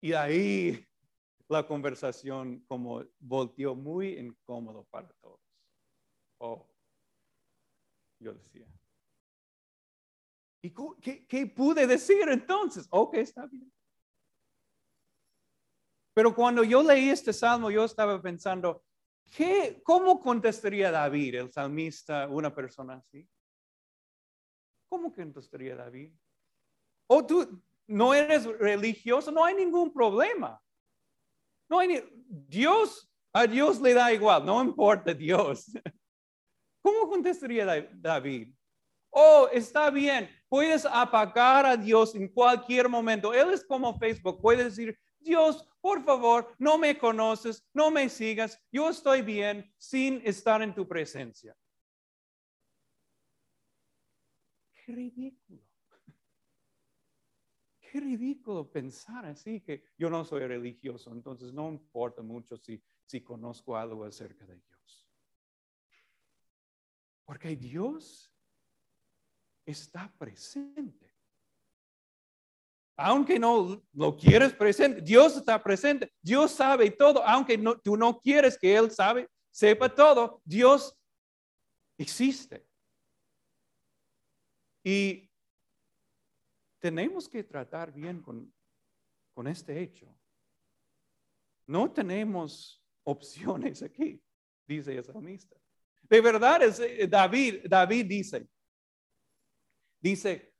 Y 0.00 0.12
ahí 0.12 0.86
la 1.48 1.66
conversación 1.66 2.60
como 2.66 3.04
volteó 3.18 3.74
muy 3.74 4.18
incómodo 4.18 4.84
para 4.90 5.08
todos. 5.20 5.40
Oh, 6.38 6.68
yo 8.18 8.34
decía. 8.34 8.66
¿Y 10.62 10.72
qué, 11.00 11.26
qué 11.26 11.46
pude 11.46 11.86
decir 11.86 12.28
entonces? 12.28 12.86
Ok, 12.90 13.14
está 13.14 13.46
bien. 13.46 13.72
Pero 16.14 16.34
cuando 16.34 16.62
yo 16.62 16.82
leí 16.82 17.08
este 17.08 17.32
salmo, 17.32 17.70
yo 17.70 17.84
estaba 17.84 18.20
pensando, 18.20 18.84
¿qué, 19.30 19.80
¿cómo 19.82 20.20
contestaría 20.20 20.90
David, 20.90 21.36
el 21.36 21.52
salmista, 21.52 22.28
una 22.28 22.54
persona 22.54 22.94
así? 22.94 23.26
¿Cómo 24.92 25.10
contestaría 25.10 25.74
David? 25.74 26.12
O 27.06 27.24
tú 27.24 27.62
no 27.86 28.12
eres 28.12 28.44
religioso, 28.44 29.32
no 29.32 29.42
hay 29.42 29.54
ningún 29.54 29.90
problema. 29.90 30.62
No 31.66 31.78
hay 31.78 32.04
Dios, 32.28 33.10
a 33.32 33.46
Dios 33.46 33.80
le 33.80 33.94
da 33.94 34.12
igual, 34.12 34.44
no 34.44 34.62
importa 34.62 35.14
Dios. 35.14 35.72
¿Cómo 36.82 37.08
contestaría 37.08 37.88
David? 37.94 38.52
Oh, 39.08 39.48
está 39.50 39.88
bien, 39.88 40.28
puedes 40.46 40.84
apagar 40.84 41.64
a 41.64 41.74
Dios 41.74 42.14
en 42.14 42.28
cualquier 42.28 42.86
momento. 42.86 43.32
Él 43.32 43.50
es 43.50 43.64
como 43.64 43.98
Facebook, 43.98 44.42
puede 44.42 44.64
decir, 44.64 44.94
Dios, 45.18 45.66
por 45.80 46.04
favor, 46.04 46.54
no 46.58 46.76
me 46.76 46.98
conoces, 46.98 47.66
no 47.72 47.90
me 47.90 48.10
sigas, 48.10 48.62
yo 48.70 48.90
estoy 48.90 49.22
bien 49.22 49.72
sin 49.78 50.20
estar 50.22 50.60
en 50.60 50.74
tu 50.74 50.86
presencia. 50.86 51.56
Qué 54.84 54.92
ridículo. 54.92 55.62
Qué 57.80 58.00
ridículo 58.00 58.70
pensar 58.70 59.26
así 59.26 59.60
que 59.60 59.84
yo 59.98 60.08
no 60.08 60.24
soy 60.24 60.46
religioso, 60.46 61.12
entonces 61.12 61.52
no 61.52 61.70
importa 61.70 62.22
mucho 62.22 62.56
si, 62.56 62.82
si 63.04 63.20
conozco 63.20 63.76
algo 63.76 64.04
acerca 64.04 64.46
de 64.46 64.56
Dios. 64.56 65.06
Porque 67.24 67.54
Dios 67.54 68.32
está 69.66 70.12
presente. 70.18 71.12
Aunque 72.96 73.38
no 73.38 73.82
lo 73.92 74.16
quieres 74.16 74.52
presente, 74.52 75.00
Dios 75.00 75.36
está 75.36 75.62
presente. 75.62 76.12
Dios 76.20 76.50
sabe 76.50 76.90
todo, 76.90 77.22
aunque 77.24 77.56
no, 77.58 77.78
tú 77.78 77.96
no 77.96 78.18
quieres 78.20 78.58
que 78.58 78.74
Él 78.74 78.90
sabe, 78.90 79.28
sepa 79.50 79.94
todo, 79.94 80.40
Dios 80.44 80.98
existe. 81.98 82.66
Y 84.82 85.30
tenemos 86.78 87.28
que 87.28 87.44
tratar 87.44 87.92
bien 87.92 88.20
con, 88.20 88.52
con 89.32 89.46
este 89.46 89.80
hecho. 89.80 90.06
No 91.66 91.92
tenemos 91.92 92.84
opciones 93.04 93.82
aquí, 93.82 94.22
dice 94.66 94.96
el 94.96 95.04
salmista. 95.04 95.56
De 96.02 96.20
verdad, 96.20 96.62
es, 96.62 96.80
eh, 96.80 97.06
David, 97.06 97.66
David 97.68 98.06
dice, 98.06 98.48
dice, 100.00 100.52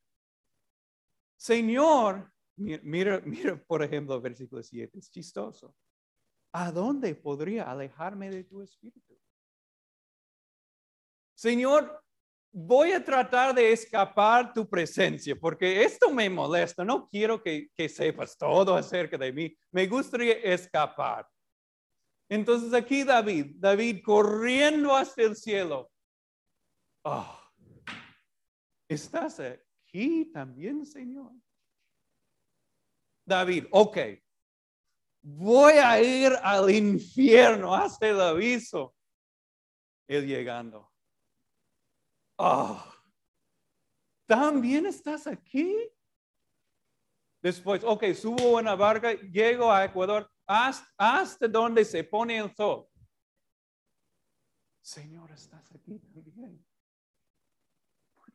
Señor, 1.37 2.33
mira, 2.57 3.21
mira 3.21 3.63
por 3.65 3.83
ejemplo 3.83 4.21
versículo 4.21 4.63
7, 4.63 4.99
es 4.99 5.11
chistoso. 5.11 5.75
¿A 6.53 6.71
dónde 6.71 7.15
podría 7.15 7.71
alejarme 7.71 8.31
de 8.31 8.45
tu 8.45 8.63
espíritu? 8.63 9.19
Señor, 11.35 12.02
voy 12.53 12.93
a 12.93 13.03
tratar 13.03 13.55
de 13.55 13.73
escapar 13.73 14.53
tu 14.53 14.69
presencia, 14.69 15.35
porque 15.35 15.83
esto 15.83 16.11
me 16.11 16.29
molesta. 16.29 16.85
No 16.85 17.09
quiero 17.09 17.43
que, 17.43 17.71
sepas 17.89 18.37
todo 18.37 18.77
acerca 18.77 19.17
de 19.17 19.33
mí. 19.33 19.57
Me 19.71 19.87
gustaría 19.87 20.35
escapar. 20.35 21.27
Entonces 22.29 22.73
aquí 22.75 23.05
David, 23.05 23.57
David 23.57 24.03
corriendo 24.05 24.95
hasta 24.95 25.23
el 25.23 25.37
cielo. 25.37 25.91
Oh, 27.05 27.41
¿Estás 28.89 29.41
aquí 29.41 30.31
también, 30.33 30.85
Señor? 30.85 31.33
David, 33.25 33.67
ok. 33.71 33.99
Voy 35.23 35.75
a 35.75 36.03
ir 36.03 36.33
al 36.43 36.71
infierno, 36.71 37.75
hasta 37.75 38.09
el 38.09 38.21
aviso. 38.21 38.95
Él 40.09 40.27
llegando. 40.27 40.92
Oh, 42.37 42.83
¿también 44.27 44.87
estás 44.87 45.27
aquí? 45.27 45.77
Después, 47.41 47.83
ok, 47.85 48.05
subo 48.15 48.57
una 48.59 48.77
barca, 48.77 49.13
llego 49.13 49.71
a 49.71 49.85
Ecuador, 49.85 50.31
hasta, 50.47 51.49
donde 51.49 51.85
se 51.85 52.05
pone 52.05 52.39
el 52.39 52.55
sol. 52.55 52.87
Señor, 54.81 55.31
estás 55.33 55.73
aquí 55.73 55.99
también. 55.99 56.65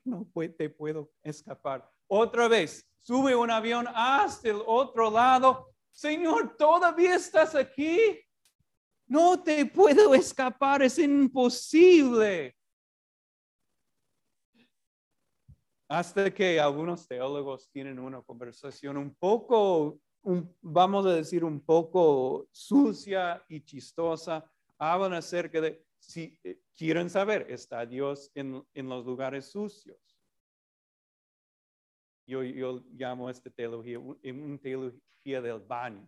No 0.03 0.25
te 0.57 0.69
puedo 0.69 1.11
escapar. 1.21 1.89
Otra 2.07 2.47
vez, 2.47 2.89
sube 3.01 3.35
un 3.35 3.51
avión 3.51 3.87
hasta 3.93 4.49
el 4.49 4.61
otro 4.65 5.11
lado. 5.11 5.73
Señor, 5.91 6.55
todavía 6.55 7.15
estás 7.15 7.55
aquí. 7.55 8.19
No 9.05 9.41
te 9.41 9.65
puedo 9.65 10.13
escapar, 10.13 10.81
es 10.81 10.97
imposible. 10.99 12.57
Hasta 15.87 16.33
que 16.33 16.59
algunos 16.59 17.07
teólogos 17.07 17.69
tienen 17.71 17.99
una 17.99 18.21
conversación 18.21 18.97
un 18.97 19.15
poco, 19.15 19.99
vamos 20.61 21.05
a 21.05 21.13
decir, 21.13 21.43
un 21.43 21.61
poco 21.61 22.47
sucia 22.51 23.43
y 23.47 23.61
chistosa, 23.61 24.49
hablan 24.77 25.13
acerca 25.13 25.61
de 25.61 25.85
si 25.99 26.37
eh, 26.43 26.59
quieren 26.75 27.09
saber, 27.09 27.49
¿está 27.49 27.85
Dios 27.85 28.31
en, 28.35 28.63
los 28.75 29.05
lugares 29.05 29.51
sucios? 29.51 29.97
Yo, 32.25 32.43
yo 32.43 32.83
llamo 32.91 33.29
esta 33.29 33.49
teología 33.49 33.99
una 33.99 34.57
teología 34.57 35.41
del 35.41 35.59
baño. 35.59 36.05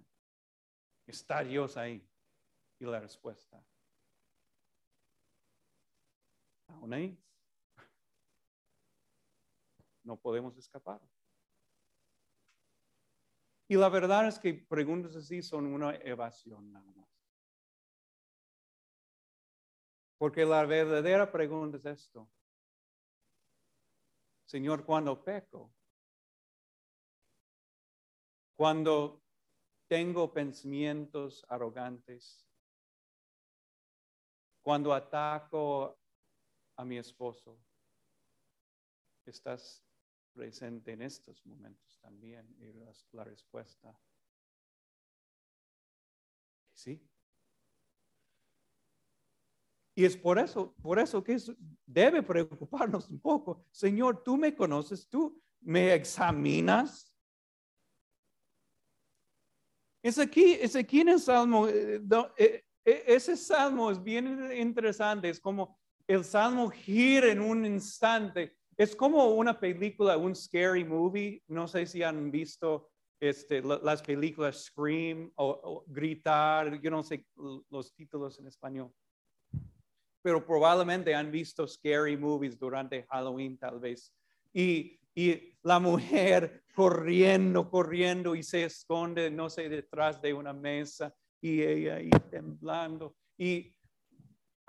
¿Está 1.08 1.44
Dios 1.44 1.78
ahí? 1.78 2.06
Y 2.80 2.86
la 2.86 3.00
respuesta, 3.00 3.62
aún 6.68 6.94
ahí 6.94 7.18
no 10.10 10.18
podemos 10.18 10.58
escapar. 10.58 11.00
Y 13.68 13.76
la 13.76 13.90
verdad 13.90 14.28
es 14.28 14.40
que 14.40 14.56
preguntas 14.56 15.16
así 15.16 15.44
son 15.44 15.68
una 15.68 15.96
evasión 15.98 16.72
nada 16.72 16.92
más. 16.94 17.08
Porque 20.18 20.44
la 20.46 20.66
verdadera 20.66 21.32
pregunta 21.32 21.78
es 21.78 21.86
esto. 21.86 22.28
Señor, 24.46 24.84
cuando 24.84 25.24
peco, 25.24 25.72
cuando 28.56 29.22
tengo 29.88 30.34
pensamientos 30.34 31.46
arrogantes, 31.48 32.44
cuando 34.64 34.92
ataco 34.92 36.00
a 36.76 36.84
mi 36.84 36.98
esposo, 36.98 37.60
estás 39.28 39.84
presente 40.40 40.94
en 40.94 41.02
estos 41.02 41.46
momentos 41.46 42.00
también? 42.00 42.48
Y 42.62 42.72
la, 43.12 43.26
respuesta, 43.26 43.94
sí. 46.72 47.06
Y 49.96 50.06
es 50.06 50.16
por 50.16 50.40
eso, 50.40 50.74
por 50.82 50.98
eso 50.98 51.22
que 51.22 51.38
debe 51.86 52.24
preocuparnos 52.24 53.10
un 53.10 53.20
poco. 53.20 53.66
Señor, 53.70 54.24
tú 54.24 54.38
me 54.38 54.56
conoces, 54.56 55.10
tú 55.10 55.44
me 55.60 55.94
examinas. 55.94 57.14
Es 60.02 60.18
aquí, 60.20 60.54
es 60.54 60.74
aquí 60.78 61.02
en 61.02 61.10
el 61.10 61.20
Salmo, 61.20 61.68
eh, 61.68 62.02
eh, 62.38 62.64
eh, 62.86 63.04
ese 63.08 63.36
Salmo 63.36 63.92
es 63.92 64.02
bien 64.02 64.50
interesante, 64.54 65.30
es 65.30 65.42
como 65.42 65.78
el 66.08 66.24
Salmo 66.24 66.70
gira 66.70 67.30
en 67.30 67.42
un 67.42 67.66
instante 67.66 68.59
es 68.80 68.96
como 68.96 69.32
una 69.32 69.60
película, 69.60 70.18
un 70.18 70.34
scary 70.34 70.86
movie. 70.86 71.44
No 71.50 71.68
sé 71.68 71.86
si 71.86 72.02
han 72.02 72.32
visto 72.32 72.90
este, 73.20 73.62
las 73.62 74.02
películas 74.02 74.64
Scream 74.64 75.34
o, 75.36 75.84
Gritar, 75.86 76.80
yo 76.80 76.90
no 76.90 77.04
sé 77.04 77.26
los 77.70 77.94
títulos 77.94 78.40
en 78.40 78.48
español. 78.48 78.90
Pero 80.22 80.46
probablemente 80.46 81.14
han 81.14 81.30
visto 81.30 81.68
scary 81.68 82.16
movies 82.16 82.58
durante 82.58 83.04
Halloween 83.10 83.58
tal 83.58 83.82
vez. 83.82 84.14
Y, 84.54 84.98
y 85.14 85.58
la 85.62 85.80
mujer 85.80 86.64
corriendo, 86.74 87.70
corriendo 87.70 88.34
y 88.34 88.44
se 88.44 88.64
esconde, 88.64 89.30
no 89.30 89.50
sé, 89.50 89.68
detrás 89.68 90.22
de 90.22 90.34
una 90.34 90.54
mesa 90.54 91.14
y 91.42 91.62
ella 91.62 91.96
ahí 91.96 92.12
temblando. 92.32 93.14
Y 93.38 93.76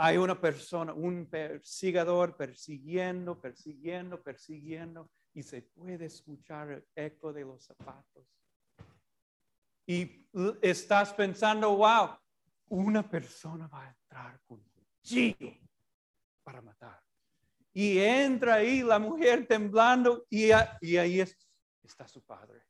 hay 0.02 0.16
una 0.16 0.40
persona, 0.40 0.94
un 0.94 1.26
persigador 1.26 2.34
persiguiendo, 2.34 3.38
persiguiendo, 3.38 4.22
persiguiendo 4.22 5.10
y 5.34 5.42
se 5.42 5.60
puede 5.60 6.06
escuchar 6.06 6.70
el 6.70 6.88
eco 6.94 7.34
de 7.34 7.42
los 7.44 7.62
zapatos. 7.62 8.24
Y 9.86 10.26
estás 10.62 11.12
pensando, 11.12 11.76
wow, 11.76 12.16
una 12.70 13.06
persona 13.06 13.66
va 13.68 13.82
a 13.82 13.88
entrar 13.90 14.40
con 14.46 14.62
cuchillo 14.62 15.52
para 16.42 16.62
matar. 16.62 17.02
Y 17.74 17.98
entra 17.98 18.54
ahí 18.54 18.82
la 18.82 18.98
mujer 18.98 19.46
temblando 19.46 20.24
y, 20.30 20.50
ahí 20.50 21.20
está 21.82 22.08
su 22.08 22.24
padre. 22.24 22.64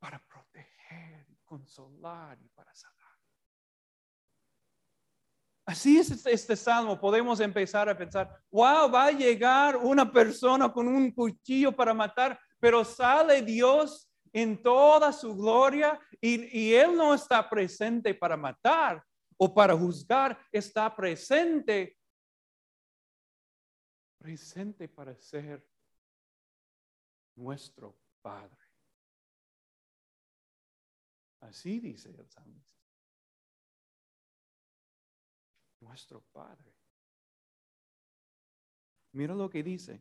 Para 0.00 0.18
proteger, 0.26 1.28
consolar 1.44 2.40
y 2.42 2.48
para 2.48 2.74
sanar. 2.74 2.99
Así 5.70 5.98
es 5.98 6.10
este, 6.10 6.32
este, 6.32 6.56
salmo. 6.56 6.98
Podemos 6.98 7.38
empezar 7.38 7.88
a 7.88 7.96
pensar, 7.96 8.28
wow, 8.50 8.90
va 8.90 9.04
a 9.04 9.12
llegar 9.12 9.76
una 9.76 10.10
persona 10.10 10.72
con 10.72 10.88
un 10.88 11.12
cuchillo 11.12 11.70
para 11.70 11.94
matar, 11.94 12.40
pero 12.58 12.84
sale 12.84 13.40
Dios 13.40 14.10
en 14.32 14.60
toda 14.60 15.12
su 15.12 15.36
gloria 15.36 15.96
y, 16.20 16.72
Él 16.74 16.96
no 16.96 17.14
está 17.14 17.48
presente 17.48 18.12
para 18.12 18.36
matar 18.36 19.00
o 19.36 19.54
para 19.54 19.76
juzgar, 19.76 20.36
está 20.50 20.92
presente, 20.92 21.96
presente 24.18 24.88
para 24.88 25.14
ser 25.14 25.64
nuestro 27.36 27.96
Padre. 28.20 28.58
Así 31.38 31.78
dice 31.78 32.08
el 32.08 32.28
salmista 32.28 32.79
nuestro 35.90 36.22
Padre. 36.32 36.72
Mira 39.12 39.34
lo 39.34 39.50
que 39.50 39.60
dice. 39.60 40.00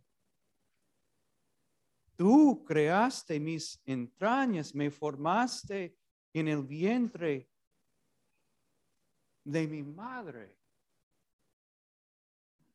Tú 2.16 2.64
creaste 2.64 3.40
mis 3.40 3.82
entrañas, 3.86 4.76
me 4.76 4.92
formaste 4.92 5.98
en 6.34 6.48
el 6.48 6.64
vientre 6.64 7.50
de 9.44 9.68
mi 9.68 9.82
madre. 9.82 10.56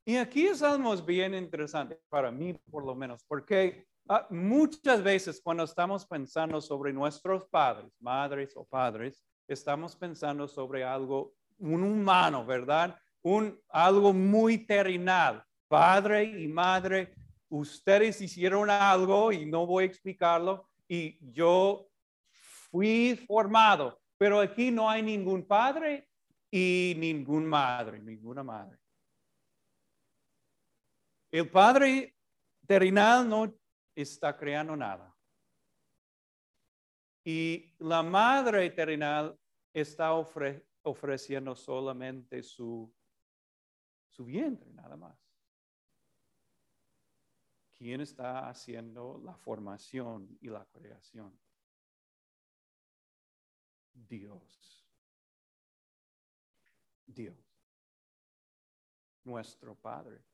Y 0.04 0.16
aquí 0.16 0.46
es 0.46 0.60
algo 0.62 0.96
bien 1.02 1.34
interesante, 1.34 2.00
para 2.08 2.32
mí 2.32 2.52
por 2.68 2.84
lo 2.84 2.96
menos, 2.96 3.22
porque 3.24 3.86
ah, 4.08 4.26
muchas 4.28 5.02
veces 5.02 5.40
cuando 5.40 5.62
estamos 5.62 6.04
pensando 6.04 6.60
sobre 6.60 6.92
nuestros 6.92 7.46
padres, 7.46 7.92
madres 8.00 8.56
o 8.56 8.64
padres, 8.64 9.24
estamos 9.46 9.94
pensando 9.94 10.48
sobre 10.48 10.82
algo 10.82 11.34
un 11.58 11.82
humano, 11.82 12.44
¿verdad? 12.44 12.98
Un, 13.24 13.58
algo 13.70 14.12
muy 14.12 14.58
terrenal. 14.58 15.44
Padre 15.66 16.24
y 16.24 16.46
madre, 16.46 17.14
ustedes 17.48 18.20
hicieron 18.20 18.70
algo 18.70 19.32
y 19.32 19.46
no 19.46 19.66
voy 19.66 19.84
a 19.84 19.86
explicarlo 19.86 20.68
y 20.86 21.18
yo 21.32 21.88
fui 22.70 23.16
formado, 23.26 24.00
pero 24.18 24.40
aquí 24.40 24.70
no 24.70 24.88
hay 24.88 25.02
ningún 25.02 25.46
padre 25.46 26.08
y 26.50 26.94
ningún 26.98 27.46
madre, 27.46 27.98
ninguna 28.00 28.42
madre. 28.44 28.78
El 31.30 31.50
padre 31.50 32.14
terrenal 32.66 33.28
no 33.28 33.52
está 33.94 34.36
creando 34.36 34.76
nada. 34.76 35.12
Y 37.24 37.74
la 37.78 38.02
madre 38.02 38.70
terrenal 38.70 39.36
está 39.72 40.12
ofreciendo 40.12 40.62
ofreciendo 40.84 41.56
solamente 41.56 42.42
su, 42.42 42.92
su 44.14 44.24
vientre, 44.24 44.72
nada 44.72 44.96
más. 44.96 45.18
¿Quién 47.76 48.00
está 48.00 48.48
haciendo 48.48 49.20
la 49.24 49.34
formación 49.34 50.38
y 50.40 50.48
la 50.48 50.64
creación? 50.66 51.36
Dios. 53.92 54.86
Dios. 57.04 57.36
Nuestro 59.24 59.74
Padre. 59.74 60.24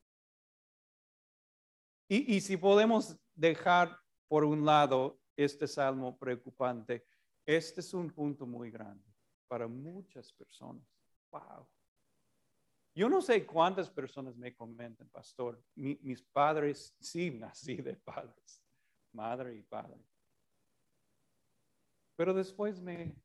Y, 2.07 2.37
y 2.37 2.41
si 2.43 2.59
podemos 2.59 3.17
dejar 3.35 3.99
por 4.29 4.45
un 4.45 4.67
lado 4.67 5.21
este 5.37 5.67
salmo 5.67 6.19
preocupante, 6.19 7.07
este 7.47 7.81
es 7.81 7.95
un 7.95 8.11
punto 8.11 8.47
muy 8.47 8.71
grande 8.71 9.11
para 9.49 9.67
muchas 9.67 10.33
personas. 10.35 10.87
Wow. 11.31 11.67
Yo 12.95 13.09
no 13.09 13.23
sé 13.23 13.47
cuántas 13.47 13.89
personas 13.89 14.37
me 14.37 14.55
comentan, 14.55 15.09
pastor, 15.09 15.63
mis 15.75 16.23
padres, 16.23 16.95
sí, 17.01 17.31
nací 17.31 17.77
de 17.77 17.95
padres, 17.97 18.63
madre 19.13 19.55
y 19.55 19.63
padre. 19.63 20.05
Pero 22.17 22.35
después 22.35 22.81
me, 22.81 23.17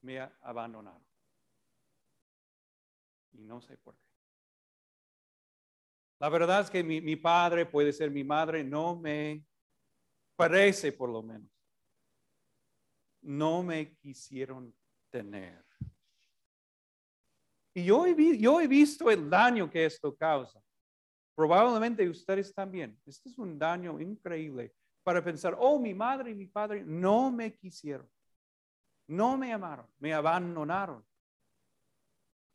me 0.00 0.20
abandonaron. 0.40 1.04
Y 3.32 3.42
no 3.42 3.60
sé 3.60 3.76
por 3.76 3.96
qué. 3.96 4.08
La 6.20 6.28
verdad 6.28 6.62
es 6.62 6.70
que 6.70 6.82
mi, 6.82 7.00
mi 7.00 7.16
padre 7.16 7.66
puede 7.66 7.92
ser 7.92 8.10
mi 8.10 8.24
madre, 8.24 8.64
no 8.64 8.96
me 8.96 9.44
parece 10.36 10.92
por 10.92 11.10
lo 11.10 11.22
menos. 11.22 11.50
No 13.20 13.62
me 13.62 13.96
quisieron 13.96 14.74
tener. 15.10 15.67
Y 17.78 17.84
yo 17.84 18.04
he, 18.04 18.38
yo 18.38 18.60
he 18.60 18.66
visto 18.66 19.08
el 19.08 19.30
daño 19.30 19.70
que 19.70 19.84
esto 19.84 20.16
causa. 20.16 20.60
Probablemente 21.36 22.08
ustedes 22.08 22.52
también. 22.52 22.98
Este 23.06 23.28
es 23.28 23.38
un 23.38 23.56
daño 23.56 24.00
increíble 24.00 24.74
para 25.04 25.22
pensar, 25.22 25.56
oh, 25.60 25.78
mi 25.78 25.94
madre 25.94 26.32
y 26.32 26.34
mi 26.34 26.46
padre 26.46 26.82
no 26.84 27.30
me 27.30 27.54
quisieron, 27.54 28.10
no 29.06 29.38
me 29.38 29.52
amaron, 29.52 29.86
me 29.98 30.12
abandonaron. 30.12 31.06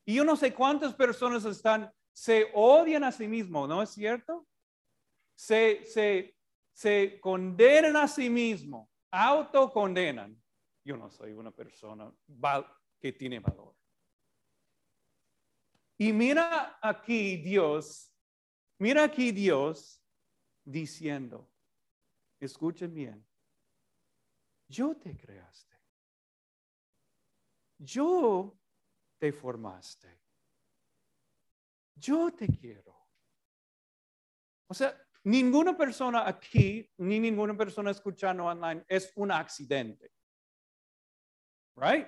Y 0.05 0.15
yo 0.15 0.25
no 0.25 0.36
sé 0.36 0.53
cuántas 0.53 0.93
personas 0.93 1.45
están, 1.45 1.89
se 2.12 2.51
odian 2.53 3.05
a 3.05 3.12
sí 3.13 3.27
mismos, 3.27 3.69
¿no 3.69 3.81
es 3.81 3.91
cierto? 3.91 4.45
Se, 5.36 5.86
se, 5.86 6.36
se 6.73 7.17
condenan 7.21 7.95
a 7.95 8.07
sí 8.09 8.29
mismos, 8.29 8.89
autocondenan 9.09 10.38
yo 10.83 10.97
no 10.97 11.09
soy 11.09 11.31
una 11.31 11.51
persona 11.51 12.12
que 12.99 13.13
tiene 13.13 13.39
valor. 13.39 13.73
Y 15.97 16.12
mira 16.12 16.79
aquí 16.82 17.38
Dios, 17.38 18.12
mira 18.79 19.03
aquí 19.03 19.32
Dios 19.32 20.03
diciendo, 20.63 21.49
escuchen 22.39 22.93
bien, 22.93 23.25
yo 24.67 24.95
te 24.95 25.15
creaste, 25.15 25.77
yo 27.77 28.58
te 29.19 29.32
formaste, 29.32 30.19
yo 31.95 32.34
te 32.34 32.47
quiero. 32.47 32.93
O 34.67 34.73
sea, 34.73 34.99
ninguna 35.23 35.77
persona 35.77 36.27
aquí, 36.27 36.89
ni 36.97 37.19
ninguna 37.19 37.56
persona 37.56 37.91
escuchando 37.91 38.45
online 38.45 38.84
es 38.88 39.12
un 39.15 39.32
accidente. 39.32 40.12
Right? 41.75 42.08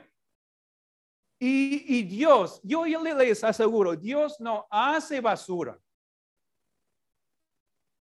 Y, 1.37 2.03
Dios, 2.03 2.61
yo, 2.63 2.85
yo 2.85 3.03
les 3.03 3.43
aseguro, 3.43 3.95
Dios 3.95 4.39
no 4.39 4.65
hace 4.69 5.19
basura. 5.19 5.79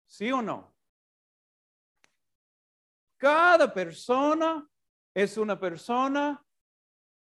¿Sí 0.05 0.31
o 0.31 0.41
no? 0.41 0.75
Cada 3.17 3.73
persona 3.73 4.69
es 5.13 5.37
una 5.37 5.59
persona 5.59 6.45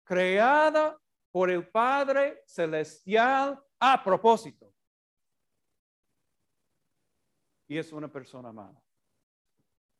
creada 0.04 0.98
por 1.32 1.50
el 1.50 1.68
Padre 1.68 2.44
Celestial 2.46 3.60
a 3.80 4.04
propósito. 4.04 4.74
Y 7.68 7.78
es 7.78 7.92
una 7.92 8.12
persona 8.12 8.50
amada. 8.50 8.82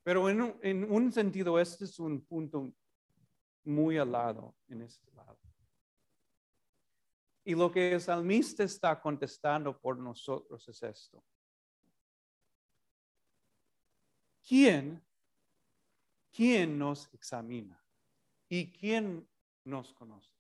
Pero 0.04 0.30
en 0.30 0.42
un, 0.42 0.60
en 0.62 0.90
un 0.90 1.12
sentido, 1.12 1.60
este 1.60 1.86
es 1.86 2.00
un 2.00 2.24
punto 2.24 2.72
muy 3.66 3.98
al 3.98 4.12
lado, 4.12 4.56
en 4.70 4.84
este 4.84 5.12
lado. 5.14 5.38
Y 7.48 7.56
lo 7.56 7.72
que 7.72 7.94
el 7.94 8.02
salmista 8.02 8.66
está 8.66 9.00
contestando 9.00 9.80
por 9.80 9.98
nosotros 9.98 10.68
es 10.68 10.84
esto. 10.84 11.24
¿Quién, 14.46 15.02
quién 16.30 16.78
nos 16.78 17.08
examina? 17.14 17.82
¿Y 18.50 18.70
quién 18.70 19.26
nos 19.64 19.94
conoce? 19.94 20.36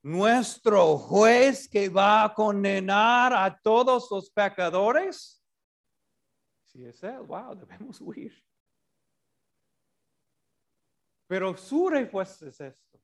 nuestro 0.00 0.98
juez 0.98 1.66
que 1.66 1.90
va 1.90 2.24
a 2.24 2.34
condenar 2.34 3.34
a 3.34 3.60
todos 3.60 4.10
los 4.10 4.30
pecadores? 4.30 5.42
Si 6.62 6.84
es 6.86 7.02
Él, 7.02 7.20
wow, 7.20 7.54
debemos 7.54 8.00
huir. 8.00 8.34
Pero 11.26 11.54
su 11.56 11.90
respuesta 11.90 12.46
es 12.48 12.60
esto. 12.60 13.03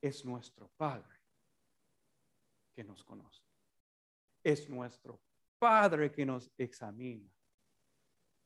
Es 0.00 0.24
nuestro 0.24 0.70
Padre 0.76 1.20
que 2.74 2.84
nos 2.84 3.04
conoce. 3.04 3.42
Es 4.42 4.68
nuestro 4.68 5.20
Padre 5.58 6.10
que 6.10 6.24
nos 6.24 6.50
examina. 6.56 7.28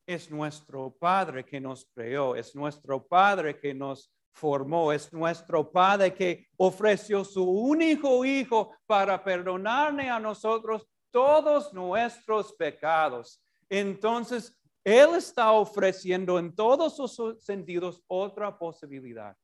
Es 0.06 0.30
nuestro 0.30 0.90
Padre 0.90 1.44
que 1.44 1.60
nos 1.60 1.86
creó. 1.94 2.34
Es 2.34 2.54
nuestro 2.54 3.06
Padre 3.06 3.58
que 3.58 3.72
nos 3.72 4.12
formó. 4.32 4.92
Es 4.92 5.12
nuestro 5.12 5.70
Padre 5.70 6.12
que 6.12 6.48
ofreció 6.56 7.24
su 7.24 7.48
único 7.48 8.24
Hijo 8.24 8.76
para 8.86 9.22
perdonarle 9.22 10.08
a 10.08 10.18
nosotros 10.18 10.86
todos 11.10 11.72
nuestros 11.72 12.52
pecados. 12.54 13.40
Entonces, 13.68 14.54
Él 14.82 15.14
está 15.14 15.52
ofreciendo 15.52 16.38
en 16.38 16.54
todos 16.54 16.96
sus 16.96 17.42
sentidos 17.42 18.02
otra 18.08 18.58
posibilidad. 18.58 19.36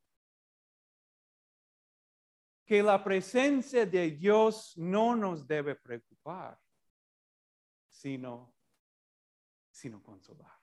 Que 2.70 2.85
la 2.85 3.02
presencia 3.02 3.85
de 3.85 4.12
Dios 4.12 4.74
no 4.76 5.16
nos 5.16 5.44
debe 5.44 5.74
preocupar, 5.74 6.56
sino, 7.88 8.54
sino 9.72 10.00
consolar. 10.00 10.56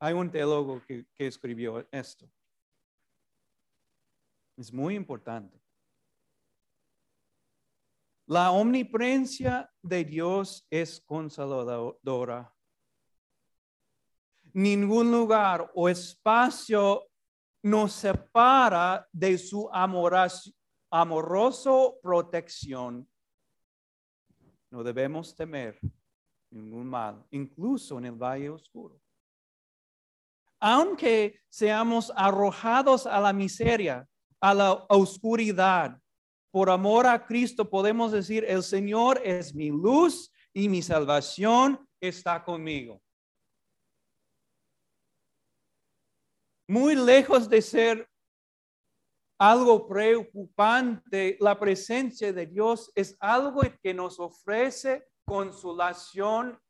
Hay 0.00 0.14
un 0.14 0.32
teólogo 0.32 0.82
que, 0.84 1.06
escribió 1.16 1.86
esto. 1.92 2.28
Es 4.56 4.72
muy 4.72 4.96
importante. 4.96 5.62
La 8.26 8.50
omnipresencia 8.50 9.72
de 9.80 10.02
Dios 10.02 10.66
es 10.70 11.00
consoladora. 11.02 12.52
Ningún 14.52 15.12
lugar 15.12 15.70
o 15.72 15.88
espacio 15.88 17.07
nos 17.62 17.92
separa 17.92 19.06
de 19.12 19.36
su 19.38 19.68
amoroso 20.90 21.98
protección. 22.02 23.08
No 24.70 24.82
debemos 24.82 25.34
temer 25.34 25.78
ningún 26.50 26.86
mal, 26.86 27.24
incluso 27.30 27.98
en 27.98 28.06
el 28.06 28.12
valle 28.12 28.50
oscuro. 28.50 29.00
Aunque 30.60 31.40
seamos 31.48 32.12
arrojados 32.16 33.06
a 33.06 33.20
la 33.20 33.32
miseria, 33.32 34.08
a 34.40 34.54
la 34.54 34.72
oscuridad, 34.88 36.00
por 36.50 36.70
amor 36.70 37.06
a 37.06 37.26
Cristo 37.26 37.68
podemos 37.68 38.12
decir, 38.12 38.44
el 38.48 38.62
Señor 38.62 39.20
es 39.24 39.54
mi 39.54 39.68
luz 39.68 40.32
y 40.52 40.68
mi 40.68 40.82
salvación 40.82 41.86
está 42.00 42.42
conmigo. 42.42 43.02
Muy 46.68 46.94
lejos 46.94 47.48
de 47.48 47.60
ser 47.60 48.08
algo 49.38 49.88
preocupante, 49.88 51.36
la 51.40 51.58
presencia 51.58 52.32
de 52.32 52.46
Dios 52.46 52.92
es 52.94 53.16
algo 53.18 53.62
que 53.82 53.92
nos 53.92 54.20
ofrece 54.20 55.08
consolación 55.24 56.60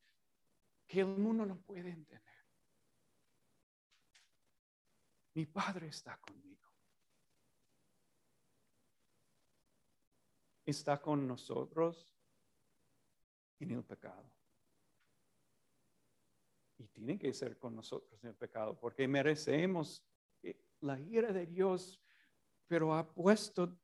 que 0.86 1.00
el 1.00 1.06
mundo 1.06 1.44
no 1.44 1.60
puede 1.60 1.90
entender. 1.90 2.22
Mi 5.34 5.44
Padre 5.44 5.88
está 5.88 6.16
conmigo. 6.18 6.48
está 10.70 11.00
con 11.00 11.26
nosotros 11.26 12.14
en 13.58 13.70
el 13.70 13.84
pecado. 13.84 14.30
Y 16.78 16.86
tiene 16.88 17.18
que 17.18 17.32
ser 17.34 17.58
con 17.58 17.74
nosotros 17.74 18.22
en 18.22 18.30
el 18.30 18.36
pecado, 18.36 18.78
porque 18.78 19.08
merecemos 19.08 20.04
eh, 20.42 20.56
la 20.80 20.98
ira 21.00 21.32
de 21.32 21.46
Dios, 21.46 22.00
pero 22.68 22.94
ha 22.94 23.12
puesto 23.12 23.76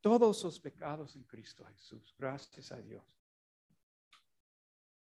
todos 0.00 0.38
sus 0.38 0.58
pecados 0.58 1.14
en 1.16 1.24
Cristo 1.24 1.64
Jesús. 1.66 2.14
Gracias 2.18 2.72
a 2.72 2.80
Dios. 2.80 3.04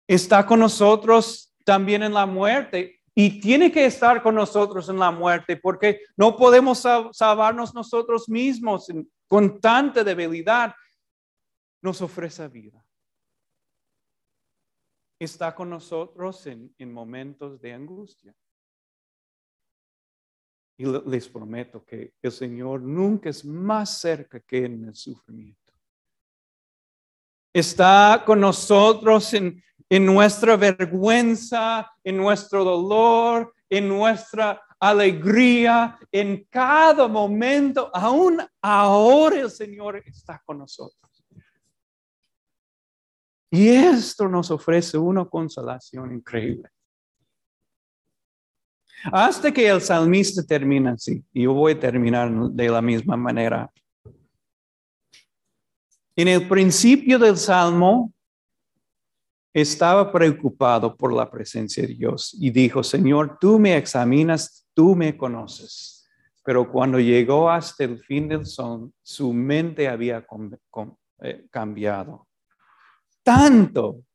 Está 0.08 0.45
con 0.45 0.60
nosotros 0.60 1.54
también 1.63 2.04
en 2.04 2.13
la 2.13 2.26
muerte 2.26 3.02
y 3.15 3.39
tiene 3.39 3.71
que 3.71 3.86
estar 3.86 4.21
con 4.21 4.36
nosotros 4.36 4.89
en 4.89 4.97
la 4.97 5.12
muerte 5.12 5.58
porque 5.58 6.02
no 6.17 6.36
podemos 6.36 6.80
salvarnos 7.12 7.73
nosotros 7.73 8.28
mismos 8.28 8.88
con 9.28 9.60
tanta 9.60 10.04
debilidad, 10.04 10.73
nos 11.82 12.02
ofrece 12.02 12.47
vida. 12.47 12.82
Está 15.23 15.55
con 15.55 15.69
nosotros 15.69 16.45
en, 16.47 16.73
momentos 16.91 17.62
de 17.62 17.73
angustia. 17.73 18.36
Y 20.77 20.86
les 20.86 21.29
prometo 21.29 21.86
que 21.86 22.13
el 22.21 22.31
Señor 22.31 22.81
nunca 22.81 23.29
es 23.29 23.45
más 23.45 23.99
cerca 23.99 24.39
que 24.39 24.65
en 24.65 24.86
el 24.86 24.95
sufrimiento. 24.95 25.59
Está 27.53 28.23
con 28.25 28.41
nosotros 28.41 29.33
en, 29.33 29.63
en 29.88 30.05
nuestra 30.05 30.57
vergüenza, 30.57 31.89
en 32.03 32.17
nuestro 32.17 32.63
dolor, 32.63 33.53
en 33.69 33.88
nuestra 33.88 34.62
alegría 34.83 35.97
en 36.12 36.45
cada 36.49 37.07
momento, 37.07 37.89
aún 37.93 38.41
ahora 38.62 39.39
el 39.39 39.49
Señor 39.49 40.03
está 40.05 40.41
con 40.45 40.57
nosotros. 40.57 41.02
Y 43.53 43.69
esto 43.69 44.27
nos 44.27 44.49
ofrece 44.49 44.97
una 44.97 45.25
consolación 45.25 46.11
increíble. 46.11 46.69
Hasta 49.11 49.51
que 49.51 49.67
el 49.69 49.79
salmista 49.79 50.41
termina 50.41 50.93
así, 50.93 51.23
y 51.31 51.43
yo 51.43 51.53
voy 51.53 51.73
a 51.73 51.79
terminar 51.79 52.31
de 52.31 52.67
la 52.67 52.81
misma 52.81 53.15
manera. 53.15 53.71
En 56.15 56.29
el 56.29 56.47
principio 56.47 57.19
del 57.19 57.37
salmo, 57.37 58.11
estaba 59.53 60.11
preocupado 60.11 60.97
por 60.97 61.13
la 61.13 61.29
presencia 61.29 61.85
de 61.85 61.93
Dios 61.93 62.35
y 62.39 62.49
dijo, 62.49 62.81
Señor, 62.81 63.37
tú 63.39 63.59
me 63.59 63.77
examinas, 63.77 64.67
tú 64.73 64.95
me 64.95 65.15
conoces. 65.15 66.09
Pero 66.43 66.71
cuando 66.71 66.99
llegó 66.99 67.51
hasta 67.51 67.83
el 67.83 67.99
fin 67.99 68.29
del 68.29 68.47
son, 68.47 68.91
su 69.03 69.31
mente 69.31 69.87
había 69.87 70.25
eh, 71.21 71.45
cambiado. 71.51 72.27
Tanto 73.23 74.05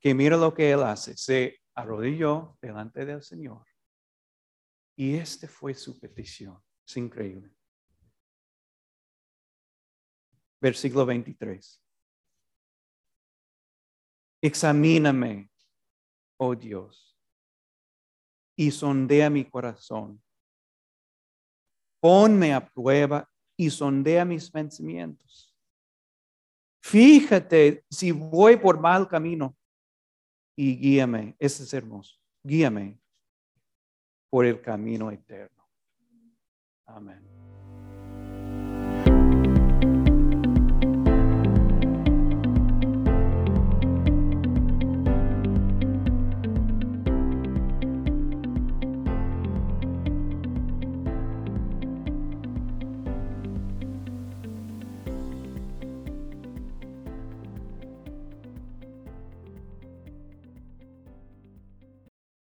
que 0.00 0.14
mira 0.14 0.36
lo 0.36 0.54
que 0.54 0.70
él 0.72 0.82
hace, 0.82 1.16
se 1.16 1.60
arrodilló 1.74 2.56
delante 2.60 3.04
del 3.04 3.22
Señor. 3.22 3.64
Y 4.96 5.14
este 5.14 5.46
fue 5.46 5.74
su 5.74 5.98
petición. 6.00 6.60
Es 6.86 6.96
increíble. 6.96 7.54
Versículo 10.60 11.06
23. 11.06 11.84
Examíname, 14.40 15.50
oh 16.38 16.54
Dios, 16.54 17.16
y 18.56 18.70
sondea 18.70 19.30
mi 19.30 19.44
corazón. 19.44 20.22
Ponme 22.00 22.54
a 22.54 22.66
prueba 22.66 23.28
y 23.56 23.70
sondea 23.70 24.24
mis 24.24 24.50
pensamientos. 24.50 25.47
Fíjate 26.88 27.84
si 27.90 28.12
voy 28.12 28.56
por 28.56 28.80
mal 28.80 29.06
camino 29.06 29.54
y 30.56 30.74
guíame. 30.78 31.36
Ese 31.38 31.64
es 31.64 31.74
hermoso. 31.74 32.18
Guíame 32.42 32.98
por 34.30 34.46
el 34.46 34.62
camino 34.62 35.10
eterno. 35.10 35.68
Amén. 36.86 37.37